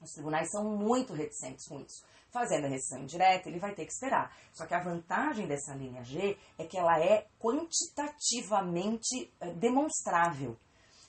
os 0.00 0.12
tribunais 0.12 0.50
são 0.50 0.64
muito 0.64 1.12
reticentes 1.12 1.66
com 1.66 1.80
isso. 1.80 2.04
Fazendo 2.30 2.66
a 2.66 2.68
rescisão 2.68 3.02
indireta, 3.02 3.48
ele 3.48 3.58
vai 3.58 3.74
ter 3.74 3.84
que 3.84 3.92
esperar. 3.92 4.36
Só 4.52 4.66
que 4.66 4.74
a 4.74 4.82
vantagem 4.82 5.46
dessa 5.46 5.74
linha 5.74 6.04
G 6.04 6.38
é 6.58 6.64
que 6.64 6.78
ela 6.78 7.00
é 7.00 7.26
quantitativamente 7.38 9.32
é, 9.40 9.52
demonstrável. 9.54 10.56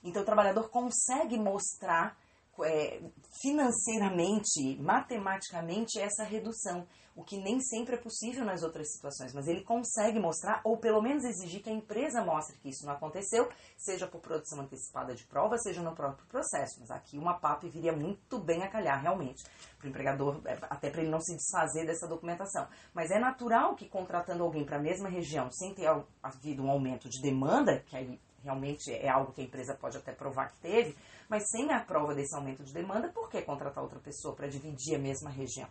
Então, 0.04 0.22
o 0.22 0.26
trabalhador 0.26 0.69
consegue 0.69 1.38
mostrar 1.38 2.17
é, 2.63 3.02
financeiramente, 3.41 4.78
matematicamente, 4.82 6.00
essa 6.00 6.24
redução 6.24 6.86
o 7.19 7.24
que 7.24 7.38
nem 7.38 7.60
sempre 7.60 7.95
é 7.95 7.98
possível 7.98 8.45
nas 8.45 8.63
outras 8.63 8.93
situações, 8.93 9.34
mas 9.34 9.45
ele 9.45 9.62
consegue 9.62 10.17
mostrar, 10.17 10.62
ou 10.63 10.78
pelo 10.78 11.02
menos 11.02 11.26
exigir 11.26 11.62
que 11.62 11.69
a 11.69 11.74
empresa 11.74 12.24
mostre 12.24 12.58
que 12.58 12.69
isso 12.69 12.86
não 12.86 12.93
aconteceu, 12.93 13.50
seja 13.78 14.08
por 14.08 14.22
produção 14.22 14.62
antecipada 14.62 15.13
de 15.13 15.26
prova, 15.26 15.58
seja 15.58 15.82
no 15.82 15.93
próprio 15.93 16.26
processo. 16.28 16.80
Mas 16.80 16.89
aqui 16.89 17.17
uma 17.17 17.38
PAP 17.38 17.63
viria 17.63 17.91
muito 17.91 18.39
bem 18.39 18.63
a 18.63 18.69
calhar, 18.69 19.02
realmente, 19.02 19.43
para 19.78 19.88
o 19.88 19.89
empregador, 19.89 20.39
é, 20.45 20.58
até 20.69 20.89
para 20.89 21.02
ele 21.02 21.12
não 21.12 21.19
se 21.19 21.36
desfazer 21.36 21.86
dessa 21.86 22.08
documentação. 22.08 22.65
Mas 22.93 23.12
é 23.12 23.19
natural 23.19 23.76
que 23.76 23.89
contratando 23.89 24.41
alguém 24.41 24.63
para 24.63 24.78
a 24.78 24.82
mesma 24.82 25.10
região, 25.10 25.52
sem 25.52 25.74
ter 25.74 25.88
havido 26.24 26.63
um 26.63 26.72
aumento 26.72 27.10
de 27.10 27.22
demanda, 27.22 27.84
que 27.86 27.98
aí 27.98 28.17
realmente 28.41 28.93
é 28.93 29.10
algo 29.10 29.34
que 29.34 29.41
a 29.41 29.43
empresa 29.43 29.76
pode 29.76 29.98
até 29.98 30.13
provar 30.13 30.52
que 30.52 30.60
teve, 30.60 30.95
mas 31.30 31.44
sem 31.50 31.72
a 31.72 31.80
prova 31.80 32.15
desse 32.15 32.36
aumento 32.36 32.63
de 32.63 32.74
demanda, 32.74 33.10
por 33.10 33.30
que 33.30 33.42
contratar 33.44 33.84
outra 33.84 34.00
pessoa 34.00 34.36
para 34.36 34.48
dividir 34.48 34.96
a 34.96 35.00
mesma 35.00 35.30
região? 35.30 35.70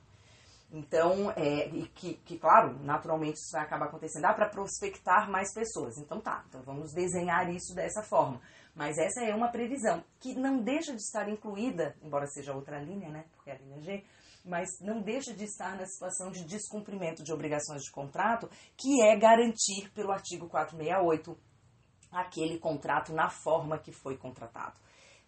Então, 0.71 1.31
é, 1.31 1.69
que, 1.95 2.15
que, 2.25 2.39
claro, 2.39 2.79
naturalmente 2.85 3.37
isso 3.37 3.53
vai 3.53 3.63
acabar 3.63 3.87
acontecendo, 3.87 4.23
dá 4.23 4.35
para 4.35 4.51
prospectar 4.51 5.31
mais 5.31 5.53
pessoas. 5.53 5.97
Então 5.97 6.21
tá, 6.21 6.45
então 6.49 6.63
vamos 6.63 6.93
desenhar 6.93 7.49
isso 7.51 7.75
dessa 7.75 8.03
forma. 8.03 8.41
Mas 8.75 8.99
essa 8.99 9.25
é 9.25 9.35
uma 9.35 9.51
previsão 9.51 10.05
que 10.21 10.35
não 10.35 10.63
deixa 10.63 10.93
de 10.93 11.01
estar 11.01 11.29
incluída, 11.29 11.97
embora 12.03 12.27
seja 12.27 12.55
outra 12.55 12.79
linha, 12.79 13.09
né? 13.09 13.25
Porque 13.35 13.51
é 13.51 13.55
a 13.55 13.59
linha 13.59 13.81
G, 13.81 14.05
mas 14.45 14.69
não 14.81 15.01
deixa 15.01 15.33
de 15.35 15.45
estar 15.45 15.75
na 15.75 15.87
situação 15.87 16.31
de 16.31 16.45
descumprimento 16.45 17.25
de 17.25 17.33
obrigações 17.33 17.83
de 17.83 17.91
contrato, 17.91 18.49
que 18.77 19.03
é 19.03 19.17
garantir 19.17 19.91
pelo 19.95 20.13
artigo 20.13 20.49
468 20.49 21.37
aquele 22.13 22.59
contrato 22.59 23.13
na 23.13 23.31
forma 23.31 23.79
que 23.79 23.93
foi 23.93 24.17
contratado. 24.17 24.77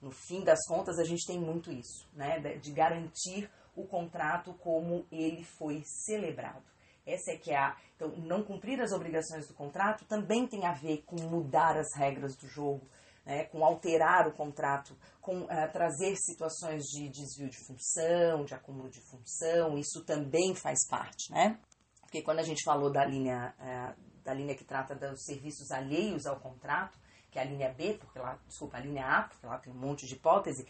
No 0.01 0.11
fim 0.11 0.43
das 0.43 0.61
contas, 0.67 0.99
a 0.99 1.05
gente 1.05 1.27
tem 1.27 1.39
muito 1.39 1.71
isso, 1.71 2.09
né? 2.15 2.39
De 2.57 2.73
garantir 2.73 3.51
o 3.77 3.87
contrato 3.87 4.55
como 4.55 5.07
ele 5.11 5.45
foi 5.45 5.83
celebrado. 5.85 6.65
Essa 7.07 7.33
é 7.33 7.37
que 7.37 7.51
é 7.51 7.59
a. 7.59 7.77
Então, 7.97 8.09
não 8.19 8.43
cumprir 8.43 8.81
as 8.81 8.93
obrigações 8.93 9.47
do 9.47 9.55
contrato 9.55 10.05
também 10.07 10.47
tem 10.47 10.65
a 10.65 10.73
ver 10.73 11.03
com 11.05 11.17
mudar 11.23 11.77
as 11.77 11.95
regras 11.97 12.37
do 12.37 12.49
jogo, 12.49 12.87
né, 13.25 13.45
com 13.45 13.65
alterar 13.65 14.27
o 14.27 14.33
contrato, 14.33 14.97
com 15.21 15.43
uh, 15.43 15.73
trazer 15.73 16.17
situações 16.17 16.85
de 16.85 17.09
desvio 17.09 17.51
de 17.51 17.59
função, 17.67 18.45
de 18.45 18.55
acúmulo 18.55 18.89
de 18.89 19.01
função, 19.03 19.77
isso 19.77 20.05
também 20.05 20.55
faz 20.55 20.87
parte, 20.89 21.31
né? 21.31 21.59
Porque 22.01 22.23
quando 22.23 22.39
a 22.39 22.45
gente 22.45 22.65
falou 22.65 22.91
da 22.91 23.05
linha, 23.05 23.55
uh, 23.59 24.23
da 24.25 24.33
linha 24.33 24.55
que 24.55 24.65
trata 24.65 24.95
dos 24.95 25.25
serviços 25.25 25.71
alheios 25.71 26.27
ao 26.27 26.41
contrato, 26.41 26.99
que 27.31 27.39
é 27.39 27.43
a 27.43 27.45
linha 27.45 27.73
B, 27.73 27.95
porque 27.95 28.19
lá, 28.19 28.39
desculpa, 28.47 28.77
a 28.77 28.81
linha 28.81 29.05
A, 29.07 29.23
porque 29.23 29.47
lá 29.47 29.59
tem 29.59 29.73
um 29.73 29.77
monte 29.77 30.07
de 30.07 30.15
hipótese, 30.15 30.67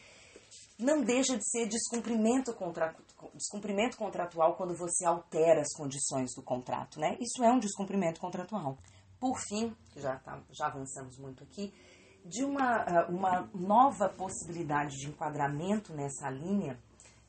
não 0.78 1.02
deixa 1.02 1.36
de 1.36 1.48
ser 1.48 1.66
descumprimento, 1.66 2.54
contra, 2.54 2.94
descumprimento 3.34 3.96
contratual 3.96 4.56
quando 4.56 4.74
você 4.74 5.04
altera 5.04 5.60
as 5.60 5.72
condições 5.74 6.34
do 6.34 6.42
contrato, 6.42 6.98
né? 6.98 7.16
Isso 7.20 7.42
é 7.44 7.50
um 7.50 7.58
descumprimento 7.58 8.20
contratual. 8.20 8.78
Por 9.18 9.38
fim, 9.38 9.76
já, 9.96 10.16
tá, 10.16 10.40
já 10.50 10.66
avançamos 10.66 11.18
muito 11.18 11.44
aqui, 11.44 11.72
de 12.24 12.44
uma, 12.44 13.06
uma 13.08 13.50
nova 13.54 14.08
possibilidade 14.08 14.96
de 14.96 15.08
enquadramento 15.08 15.92
nessa 15.92 16.30
linha 16.30 16.78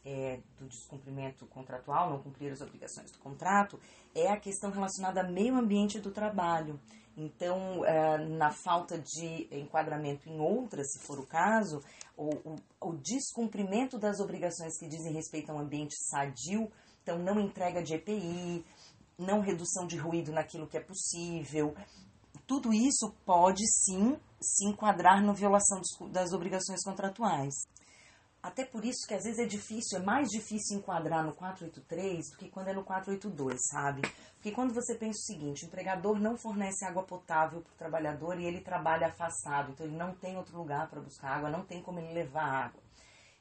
é, 0.05 0.39
do 0.59 0.67
descumprimento 0.67 1.45
contratual, 1.47 2.09
não 2.09 2.21
cumprir 2.21 2.51
as 2.51 2.61
obrigações 2.61 3.11
do 3.11 3.19
contrato, 3.19 3.79
é 4.15 4.29
a 4.29 4.39
questão 4.39 4.71
relacionada 4.71 5.21
ao 5.21 5.31
meio 5.31 5.55
ambiente 5.55 5.99
do 5.99 6.11
trabalho. 6.11 6.79
Então, 7.17 7.85
é, 7.85 8.17
na 8.25 8.51
falta 8.51 8.97
de 8.97 9.47
enquadramento 9.51 10.29
em 10.29 10.39
outras, 10.39 10.93
se 10.93 10.99
for 10.99 11.19
o 11.19 11.25
caso, 11.25 11.81
o, 12.15 12.55
o, 12.79 12.93
descumprimento 12.97 13.99
das 13.99 14.19
obrigações 14.19 14.77
que 14.79 14.87
dizem 14.87 15.13
respeito 15.13 15.51
ao 15.51 15.59
ambiente 15.59 15.93
sadio, 16.09 16.71
então 17.03 17.19
não 17.19 17.39
entrega 17.39 17.83
de 17.83 17.95
EPI, 17.95 18.65
não 19.17 19.41
redução 19.41 19.85
de 19.85 19.97
ruído 19.97 20.31
naquilo 20.31 20.67
que 20.67 20.77
é 20.77 20.81
possível, 20.81 21.75
tudo 22.47 22.73
isso 22.73 23.13
pode 23.25 23.63
sim 23.67 24.17
se 24.39 24.65
enquadrar 24.65 25.23
na 25.23 25.33
violação 25.33 25.79
das 26.09 26.33
obrigações 26.33 26.83
contratuais. 26.83 27.53
Até 28.43 28.65
por 28.65 28.83
isso 28.83 29.07
que 29.07 29.13
às 29.13 29.23
vezes 29.23 29.37
é 29.37 29.45
difícil, 29.45 29.99
é 29.99 30.01
mais 30.01 30.27
difícil 30.29 30.77
enquadrar 30.77 31.23
no 31.23 31.33
483 31.33 32.31
do 32.31 32.37
que 32.37 32.49
quando 32.49 32.69
é 32.69 32.73
no 32.73 32.83
482, 32.83 33.59
sabe? 33.69 34.01
Porque 34.33 34.51
quando 34.51 34.73
você 34.73 34.95
pensa 34.95 35.19
o 35.19 35.33
seguinte, 35.33 35.63
o 35.63 35.67
empregador 35.67 36.19
não 36.19 36.35
fornece 36.35 36.83
água 36.83 37.03
potável 37.03 37.61
para 37.61 37.71
o 37.71 37.77
trabalhador 37.77 38.39
e 38.39 38.45
ele 38.45 38.59
trabalha 38.61 39.07
afastado, 39.07 39.71
então 39.71 39.85
ele 39.85 39.95
não 39.95 40.15
tem 40.15 40.37
outro 40.37 40.57
lugar 40.57 40.89
para 40.89 40.99
buscar 40.99 41.37
água, 41.37 41.51
não 41.51 41.63
tem 41.63 41.83
como 41.83 41.99
ele 41.99 42.13
levar 42.13 42.65
água. 42.65 42.81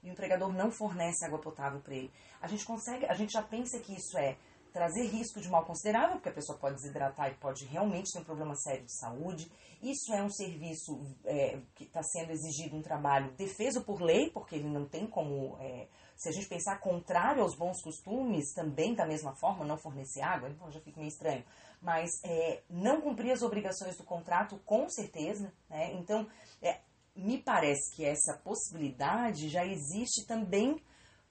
E 0.02 0.10
o 0.10 0.12
empregador 0.12 0.52
não 0.52 0.70
fornece 0.70 1.24
água 1.24 1.38
potável 1.38 1.80
para 1.80 1.94
ele. 1.94 2.12
A 2.40 2.46
gente 2.46 2.64
consegue, 2.66 3.06
a 3.06 3.14
gente 3.14 3.32
já 3.32 3.42
pensa 3.42 3.78
que 3.78 3.94
isso 3.94 4.18
é 4.18 4.36
trazer 4.72 5.06
risco 5.06 5.40
de 5.40 5.48
mal 5.48 5.64
considerável, 5.64 6.16
porque 6.16 6.28
a 6.28 6.34
pessoa 6.34 6.58
pode 6.58 6.76
desidratar 6.76 7.30
e 7.30 7.34
pode 7.34 7.64
realmente 7.66 8.12
ter 8.12 8.20
um 8.20 8.24
problema 8.24 8.54
sério 8.54 8.84
de 8.84 8.98
saúde. 8.98 9.50
Isso 9.82 10.12
é 10.12 10.22
um 10.22 10.30
serviço 10.30 11.00
é, 11.24 11.58
que 11.74 11.84
está 11.84 12.02
sendo 12.02 12.32
exigido 12.32 12.76
um 12.76 12.82
trabalho 12.82 13.32
defeso 13.32 13.82
por 13.82 14.02
lei, 14.02 14.30
porque 14.30 14.56
ele 14.56 14.68
não 14.68 14.86
tem 14.86 15.06
como. 15.06 15.56
É, 15.60 15.88
se 16.16 16.28
a 16.28 16.32
gente 16.32 16.48
pensar 16.48 16.78
contrário 16.80 17.42
aos 17.42 17.56
bons 17.56 17.80
costumes, 17.82 18.52
também 18.52 18.94
da 18.94 19.06
mesma 19.06 19.34
forma, 19.36 19.64
não 19.64 19.78
fornecer 19.78 20.20
água, 20.20 20.50
então 20.50 20.70
já 20.70 20.80
fica 20.80 21.00
meio 21.00 21.08
estranho. 21.08 21.42
Mas 21.80 22.10
é, 22.22 22.62
não 22.68 23.00
cumprir 23.00 23.32
as 23.32 23.40
obrigações 23.40 23.96
do 23.96 24.04
contrato, 24.04 24.60
com 24.66 24.86
certeza. 24.90 25.50
Né? 25.70 25.94
Então, 25.94 26.28
é, 26.60 26.80
me 27.16 27.38
parece 27.38 27.94
que 27.96 28.04
essa 28.04 28.38
possibilidade 28.44 29.48
já 29.48 29.64
existe 29.64 30.26
também 30.26 30.76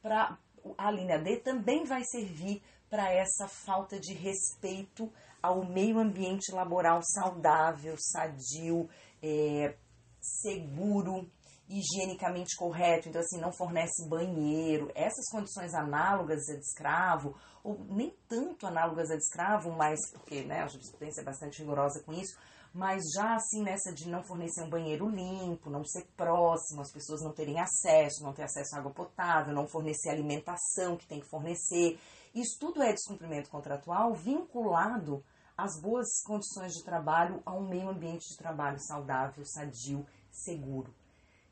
para. 0.01 0.37
A 0.77 0.91
linha 0.91 1.17
D 1.17 1.37
também 1.37 1.85
vai 1.85 2.03
servir 2.03 2.61
para 2.89 3.11
essa 3.11 3.47
falta 3.47 3.99
de 3.99 4.13
respeito 4.13 5.11
ao 5.41 5.63
meio 5.63 5.99
ambiente 5.99 6.51
laboral 6.51 7.01
saudável, 7.03 7.95
sadio, 7.97 8.89
é, 9.21 9.75
seguro, 10.19 11.29
higienicamente 11.69 12.55
correto. 12.57 13.07
Então, 13.07 13.21
assim, 13.21 13.39
não 13.39 13.51
fornece 13.51 14.07
banheiro. 14.09 14.91
Essas 14.95 15.29
condições 15.29 15.73
análogas 15.73 16.49
a 16.49 16.55
de 16.55 16.61
escravo, 16.61 17.37
ou 17.63 17.85
nem 17.85 18.13
tanto 18.27 18.65
análogas 18.65 19.11
a 19.11 19.15
de 19.15 19.21
escravo, 19.21 19.71
mas 19.71 19.99
porque 20.11 20.43
né, 20.43 20.61
a 20.61 20.67
jurisprudência 20.67 21.21
é 21.21 21.23
bastante 21.23 21.59
rigorosa 21.59 22.01
com 22.03 22.11
isso, 22.11 22.37
mas 22.73 23.03
já 23.15 23.35
assim 23.35 23.63
nessa 23.63 23.93
de 23.93 24.07
não 24.07 24.23
fornecer 24.23 24.61
um 24.61 24.69
banheiro 24.69 25.09
limpo, 25.09 25.69
não 25.69 25.83
ser 25.83 26.05
próximo, 26.15 26.81
as 26.81 26.91
pessoas 26.91 27.21
não 27.21 27.33
terem 27.33 27.59
acesso, 27.59 28.23
não 28.23 28.33
ter 28.33 28.43
acesso 28.43 28.75
à 28.75 28.79
água 28.79 28.91
potável, 28.91 29.53
não 29.53 29.67
fornecer 29.67 30.09
alimentação 30.09 30.95
que 30.95 31.07
tem 31.07 31.19
que 31.19 31.29
fornecer. 31.29 31.99
Isso 32.33 32.59
tudo 32.59 32.81
é 32.83 32.93
descumprimento 32.93 33.49
contratual 33.49 34.13
vinculado 34.13 35.23
às 35.57 35.81
boas 35.81 36.07
condições 36.23 36.73
de 36.73 36.83
trabalho, 36.83 37.41
a 37.45 37.53
um 37.53 37.67
meio 37.67 37.89
ambiente 37.89 38.29
de 38.29 38.37
trabalho 38.37 38.79
saudável, 38.79 39.43
sadio, 39.45 40.05
seguro. 40.31 40.93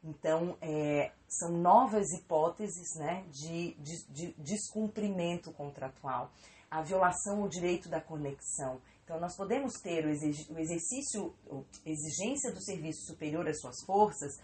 Então, 0.04 0.58
é, 0.62 1.12
são 1.28 1.52
novas 1.52 2.12
hipóteses 2.12 2.96
né, 2.96 3.26
de, 3.30 3.74
de, 3.74 4.06
de 4.10 4.34
descumprimento 4.38 5.52
contratual. 5.52 6.32
A 6.70 6.82
violação 6.82 7.42
ao 7.42 7.50
direito 7.50 7.90
da 7.90 8.00
conexão. 8.00 8.80
Então, 9.08 9.22
nós 9.22 9.38
podemos 9.38 9.76
ter 9.76 10.06
o, 10.06 10.10
exercício, 10.10 11.34
a 11.50 11.90
exigência 11.90 12.52
do 12.52 12.62
serviço 12.62 13.06
superior 13.06 13.48
às 13.48 13.62
suas 13.62 13.82
forças, 13.86 14.38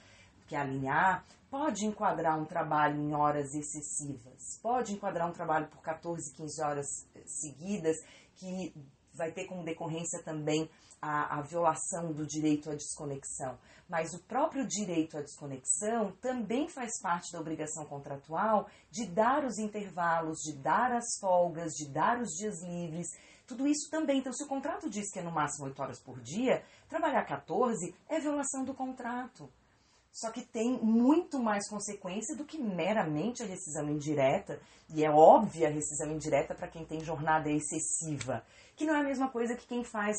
que 0.47 0.55
é 0.55 0.59
a 0.59 0.63
linha 0.63 0.93
A, 0.93 1.23
pode 1.51 1.85
enquadrar 1.85 2.39
um 2.39 2.45
trabalho 2.45 2.97
em 2.97 3.13
horas 3.13 3.53
excessivas, 3.53 4.57
pode 4.61 4.93
enquadrar 4.93 5.29
um 5.29 5.33
trabalho 5.33 5.67
por 5.67 5.81
14, 5.81 6.33
15 6.33 6.63
horas 6.63 6.87
eh, 7.13 7.23
seguidas, 7.25 7.97
que 8.35 8.73
vai 9.13 9.33
ter 9.33 9.47
como 9.47 9.65
decorrência 9.65 10.23
também 10.23 10.69
a, 11.01 11.39
a, 11.39 11.41
violação 11.41 12.13
do 12.13 12.25
direito 12.25 12.69
à 12.69 12.73
desconexão. 12.73 13.59
Mas 13.89 14.13
o 14.13 14.23
próprio 14.23 14.65
direito 14.65 15.17
à 15.17 15.21
desconexão 15.21 16.13
também 16.21 16.69
faz 16.69 17.01
parte 17.01 17.33
da 17.33 17.41
obrigação 17.41 17.85
contratual 17.85 18.69
de 18.89 19.05
dar 19.07 19.43
os 19.43 19.57
intervalos, 19.57 20.39
de 20.39 20.53
dar 20.53 20.93
as 20.93 21.19
folgas, 21.19 21.73
de 21.73 21.89
dar 21.89 22.21
os 22.21 22.29
dias 22.29 22.63
livres. 22.63 23.07
Tudo 23.45 23.67
isso 23.67 23.89
também. 23.89 24.19
Então, 24.19 24.31
se 24.31 24.43
o 24.43 24.47
contrato 24.47 24.89
diz 24.89 25.11
que 25.11 25.19
é 25.19 25.23
no 25.23 25.31
máximo 25.31 25.65
8 25.65 25.81
horas 25.81 25.99
por 25.99 26.19
dia, 26.21 26.63
trabalhar 26.87 27.23
14 27.25 27.93
é 28.07 28.19
violação 28.19 28.63
do 28.63 28.73
contrato. 28.73 29.49
Só 30.11 30.31
que 30.31 30.41
tem 30.41 30.79
muito 30.79 31.39
mais 31.39 31.67
consequência 31.67 32.35
do 32.35 32.45
que 32.45 32.61
meramente 32.61 33.41
a 33.41 33.47
rescisão 33.47 33.89
indireta, 33.89 34.61
e 34.93 35.03
é 35.03 35.09
óbvia 35.09 35.67
a 35.67 35.71
rescisão 35.71 36.11
indireta 36.11 36.53
para 36.53 36.67
quem 36.67 36.85
tem 36.85 36.99
jornada 37.03 37.49
excessiva, 37.49 38.45
que 38.75 38.85
não 38.85 38.95
é 38.95 38.99
a 38.99 39.03
mesma 39.03 39.29
coisa 39.29 39.55
que 39.55 39.65
quem 39.65 39.83
faz 39.83 40.15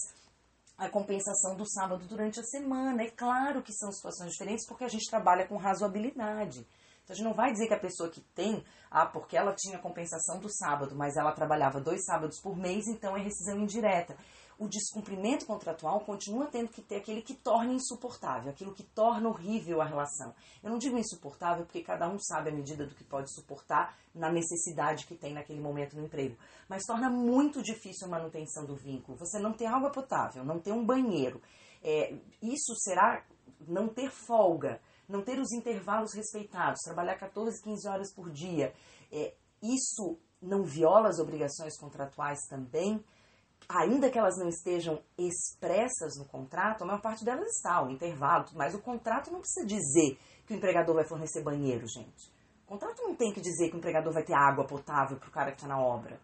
a 0.76 0.88
compensação 0.88 1.56
do 1.56 1.64
sábado 1.64 2.06
durante 2.06 2.40
a 2.40 2.42
semana. 2.42 3.04
É 3.04 3.10
claro 3.10 3.62
que 3.62 3.72
são 3.72 3.92
situações 3.92 4.32
diferentes 4.32 4.66
porque 4.66 4.84
a 4.84 4.88
gente 4.88 5.08
trabalha 5.08 5.46
com 5.46 5.56
razoabilidade. 5.56 6.66
Então 7.04 7.14
a 7.14 7.16
gente 7.16 7.24
não 7.24 7.34
vai 7.34 7.52
dizer 7.52 7.68
que 7.68 7.74
a 7.74 7.78
pessoa 7.78 8.10
que 8.10 8.20
tem, 8.34 8.64
ah, 8.90 9.06
porque 9.06 9.36
ela 9.36 9.54
tinha 9.54 9.78
compensação 9.78 10.40
do 10.40 10.48
sábado, 10.50 10.96
mas 10.96 11.16
ela 11.16 11.32
trabalhava 11.32 11.80
dois 11.80 12.04
sábados 12.04 12.40
por 12.40 12.56
mês, 12.56 12.86
então 12.88 13.16
é 13.16 13.22
rescisão 13.22 13.58
indireta 13.58 14.16
o 14.58 14.68
descumprimento 14.68 15.46
contratual 15.46 16.00
continua 16.00 16.46
tendo 16.46 16.68
que 16.68 16.82
ter 16.82 16.96
aquele 16.96 17.22
que 17.22 17.34
torna 17.34 17.72
insuportável, 17.72 18.50
aquilo 18.50 18.72
que 18.72 18.82
torna 18.82 19.28
horrível 19.28 19.80
a 19.80 19.84
relação. 19.84 20.34
Eu 20.62 20.70
não 20.70 20.78
digo 20.78 20.98
insuportável 20.98 21.64
porque 21.64 21.82
cada 21.82 22.08
um 22.08 22.18
sabe 22.18 22.50
a 22.50 22.52
medida 22.52 22.86
do 22.86 22.94
que 22.94 23.04
pode 23.04 23.32
suportar 23.32 23.96
na 24.14 24.30
necessidade 24.30 25.06
que 25.06 25.16
tem 25.16 25.34
naquele 25.34 25.60
momento 25.60 25.96
no 25.96 26.04
emprego, 26.04 26.36
mas 26.68 26.84
torna 26.84 27.10
muito 27.10 27.62
difícil 27.62 28.06
a 28.06 28.10
manutenção 28.10 28.64
do 28.64 28.76
vínculo. 28.76 29.18
Você 29.18 29.38
não 29.38 29.52
ter 29.52 29.66
água 29.66 29.90
potável, 29.90 30.44
não 30.44 30.60
ter 30.60 30.72
um 30.72 30.84
banheiro, 30.84 31.40
é, 31.82 32.14
isso 32.40 32.74
será 32.76 33.24
não 33.66 33.88
ter 33.88 34.10
folga, 34.10 34.80
não 35.08 35.22
ter 35.22 35.38
os 35.38 35.52
intervalos 35.52 36.14
respeitados, 36.14 36.80
trabalhar 36.82 37.16
14, 37.16 37.62
15 37.62 37.88
horas 37.88 38.14
por 38.14 38.30
dia. 38.30 38.74
É, 39.12 39.34
isso 39.62 40.18
não 40.40 40.62
viola 40.62 41.08
as 41.08 41.18
obrigações 41.18 41.76
contratuais 41.78 42.40
também? 42.48 43.02
ainda 43.68 44.10
que 44.10 44.18
elas 44.18 44.36
não 44.36 44.48
estejam 44.48 45.02
expressas 45.16 46.16
no 46.16 46.24
contrato, 46.26 46.82
a 46.82 46.86
maior 46.86 47.00
parte 47.00 47.24
delas 47.24 47.48
está, 47.48 47.82
o 47.82 47.90
intervalo, 47.90 48.46
mas 48.54 48.74
o 48.74 48.80
contrato 48.80 49.30
não 49.30 49.40
precisa 49.40 49.66
dizer 49.66 50.18
que 50.46 50.52
o 50.52 50.56
empregador 50.56 50.94
vai 50.94 51.06
fornecer 51.06 51.42
banheiro, 51.42 51.86
gente. 51.86 52.32
O 52.64 52.66
contrato 52.66 53.02
não 53.02 53.14
tem 53.14 53.32
que 53.32 53.40
dizer 53.40 53.68
que 53.68 53.76
o 53.76 53.78
empregador 53.78 54.12
vai 54.12 54.22
ter 54.22 54.34
água 54.34 54.66
potável 54.66 55.18
para 55.18 55.28
o 55.28 55.32
cara 55.32 55.50
que 55.50 55.58
está 55.58 55.68
na 55.68 55.80
obra. 55.80 56.20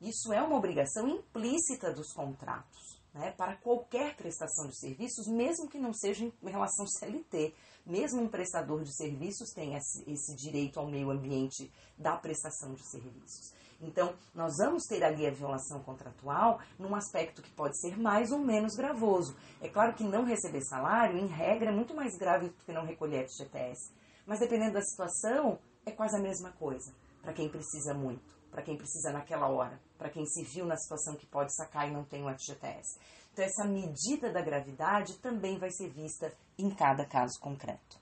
Isso 0.00 0.32
é 0.32 0.42
uma 0.42 0.56
obrigação 0.56 1.08
implícita 1.08 1.92
dos 1.92 2.12
contratos, 2.12 3.00
né, 3.14 3.32
para 3.32 3.56
qualquer 3.56 4.16
prestação 4.16 4.66
de 4.66 4.78
serviços, 4.78 5.26
mesmo 5.28 5.68
que 5.68 5.78
não 5.78 5.92
seja 5.92 6.24
em 6.24 6.50
relação 6.50 6.86
CLT. 6.98 7.54
Mesmo 7.84 8.22
um 8.22 8.28
prestador 8.28 8.82
de 8.82 8.94
serviços 8.94 9.50
tem 9.52 9.74
esse, 9.74 10.08
esse 10.10 10.34
direito 10.36 10.78
ao 10.78 10.86
meio 10.86 11.10
ambiente 11.10 11.72
da 11.98 12.16
prestação 12.16 12.74
de 12.74 12.82
serviços. 12.82 13.52
Então, 13.80 14.14
nós 14.32 14.58
vamos 14.58 14.84
ter 14.84 15.02
ali 15.02 15.26
a 15.26 15.30
violação 15.30 15.82
contratual 15.82 16.60
num 16.78 16.94
aspecto 16.94 17.42
que 17.42 17.50
pode 17.50 17.78
ser 17.80 17.98
mais 17.98 18.30
ou 18.30 18.38
menos 18.38 18.76
gravoso. 18.76 19.34
É 19.60 19.68
claro 19.68 19.94
que 19.94 20.04
não 20.04 20.24
receber 20.24 20.62
salário, 20.62 21.18
em 21.18 21.26
regra, 21.26 21.70
é 21.70 21.74
muito 21.74 21.92
mais 21.92 22.16
grave 22.16 22.48
do 22.48 22.64
que 22.64 22.72
não 22.72 22.86
recolher 22.86 23.28
FGTS. 23.28 23.90
Mas 24.24 24.38
dependendo 24.38 24.74
da 24.74 24.82
situação, 24.82 25.58
é 25.84 25.90
quase 25.90 26.16
a 26.16 26.20
mesma 26.20 26.52
coisa. 26.52 26.94
Para 27.20 27.32
quem 27.32 27.48
precisa 27.48 27.92
muito, 27.92 28.22
para 28.52 28.62
quem 28.62 28.76
precisa 28.76 29.10
naquela 29.10 29.48
hora, 29.48 29.80
para 29.98 30.10
quem 30.10 30.24
se 30.26 30.44
viu 30.44 30.64
na 30.64 30.76
situação 30.76 31.16
que 31.16 31.26
pode 31.26 31.52
sacar 31.54 31.88
e 31.88 31.92
não 31.92 32.04
tem 32.04 32.24
o 32.24 32.32
FGTS. 32.32 32.98
Então, 33.32 33.44
essa 33.46 33.64
medida 33.64 34.30
da 34.30 34.42
gravidade 34.42 35.14
também 35.18 35.58
vai 35.58 35.70
ser 35.70 35.88
vista 35.88 36.36
em 36.58 36.68
cada 36.68 37.06
caso 37.06 37.40
concreto. 37.40 37.98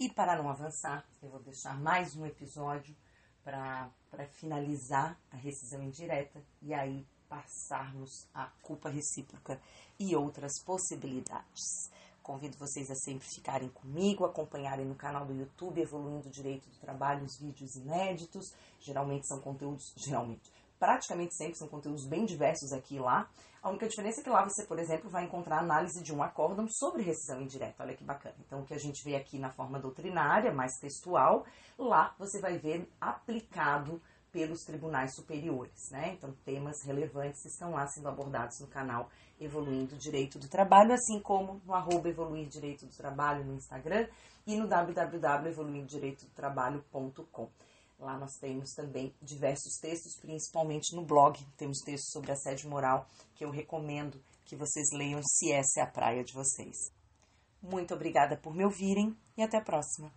E 0.00 0.10
para 0.10 0.36
não 0.36 0.50
avançar, 0.50 1.06
eu 1.22 1.30
vou 1.30 1.40
deixar 1.40 1.78
mais 1.78 2.16
um 2.16 2.26
episódio 2.26 2.94
para 3.44 3.88
finalizar 4.32 5.16
a 5.30 5.36
rescisão 5.36 5.80
indireta 5.80 6.42
e 6.60 6.74
aí 6.74 7.06
passarmos 7.28 8.26
a 8.34 8.46
culpa 8.62 8.88
recíproca 8.88 9.60
e 9.96 10.16
outras 10.16 10.60
possibilidades. 10.64 11.88
Convido 12.20 12.56
vocês 12.56 12.90
a 12.90 12.96
sempre 12.96 13.28
ficarem 13.28 13.68
comigo, 13.68 14.24
acompanharem 14.24 14.86
no 14.86 14.96
canal 14.96 15.24
do 15.24 15.34
YouTube 15.34 15.82
Evoluindo 15.82 16.28
o 16.28 16.32
Direito 16.32 16.68
do 16.68 16.78
Trabalho 16.78 17.24
os 17.24 17.38
vídeos 17.38 17.76
inéditos. 17.76 18.52
Geralmente 18.80 19.28
são 19.28 19.40
conteúdos, 19.40 19.92
geralmente, 19.96 20.50
praticamente 20.78 21.34
sempre 21.34 21.56
são 21.56 21.68
conteúdos 21.68 22.06
bem 22.06 22.24
diversos 22.24 22.72
aqui 22.72 22.96
e 22.96 23.00
lá. 23.00 23.28
A 23.62 23.70
única 23.70 23.88
diferença 23.88 24.20
é 24.20 24.24
que 24.24 24.28
lá 24.28 24.44
você, 24.44 24.66
por 24.66 24.78
exemplo, 24.78 25.08
vai 25.08 25.24
encontrar 25.24 25.58
análise 25.58 26.02
de 26.02 26.14
um 26.14 26.22
acórdão 26.22 26.68
sobre 26.68 27.02
rescisão 27.02 27.40
indireta. 27.40 27.82
Olha 27.82 27.96
que 27.96 28.04
bacana. 28.04 28.34
Então, 28.46 28.60
o 28.60 28.64
que 28.64 28.74
a 28.74 28.78
gente 28.78 29.02
vê 29.02 29.16
aqui 29.16 29.38
na 29.38 29.50
forma 29.50 29.80
doutrinária, 29.80 30.52
mais 30.52 30.72
textual, 30.78 31.46
lá 31.78 32.14
você 32.18 32.40
vai 32.40 32.58
ver 32.58 32.86
aplicado 33.00 34.02
pelos 34.30 34.64
tribunais 34.64 35.14
superiores, 35.14 35.90
né? 35.92 36.12
Então, 36.12 36.34
temas 36.44 36.84
relevantes 36.84 37.42
estão 37.44 37.70
lá 37.70 37.86
sendo 37.86 38.08
abordados 38.08 38.58
no 38.60 38.66
canal 38.66 39.08
Evoluindo 39.40 39.96
Direito 39.96 40.40
do 40.40 40.48
Trabalho, 40.48 40.92
assim 40.92 41.20
como 41.20 41.62
no 41.64 41.72
arroba 41.72 42.08
Evoluir 42.08 42.48
Direito 42.48 42.84
do 42.84 42.94
Trabalho 42.94 43.44
no 43.44 43.54
Instagram 43.54 44.08
e 44.44 44.56
no 44.56 44.66
www.evoluirdireitodotrabalho.com. 44.66 47.48
Lá 47.98 48.18
nós 48.18 48.36
temos 48.36 48.72
também 48.74 49.14
diversos 49.22 49.78
textos, 49.78 50.16
principalmente 50.16 50.94
no 50.94 51.04
blog. 51.04 51.38
Temos 51.56 51.78
textos 51.78 52.10
sobre 52.10 52.32
assédio 52.32 52.68
moral 52.68 53.08
que 53.34 53.44
eu 53.44 53.50
recomendo 53.50 54.20
que 54.44 54.56
vocês 54.56 54.90
leiam 54.92 55.22
se 55.22 55.52
essa 55.52 55.80
é 55.80 55.82
a 55.82 55.86
praia 55.86 56.24
de 56.24 56.32
vocês. 56.32 56.92
Muito 57.62 57.94
obrigada 57.94 58.36
por 58.36 58.54
me 58.54 58.64
ouvirem 58.64 59.16
e 59.36 59.42
até 59.42 59.56
a 59.56 59.62
próxima. 59.62 60.12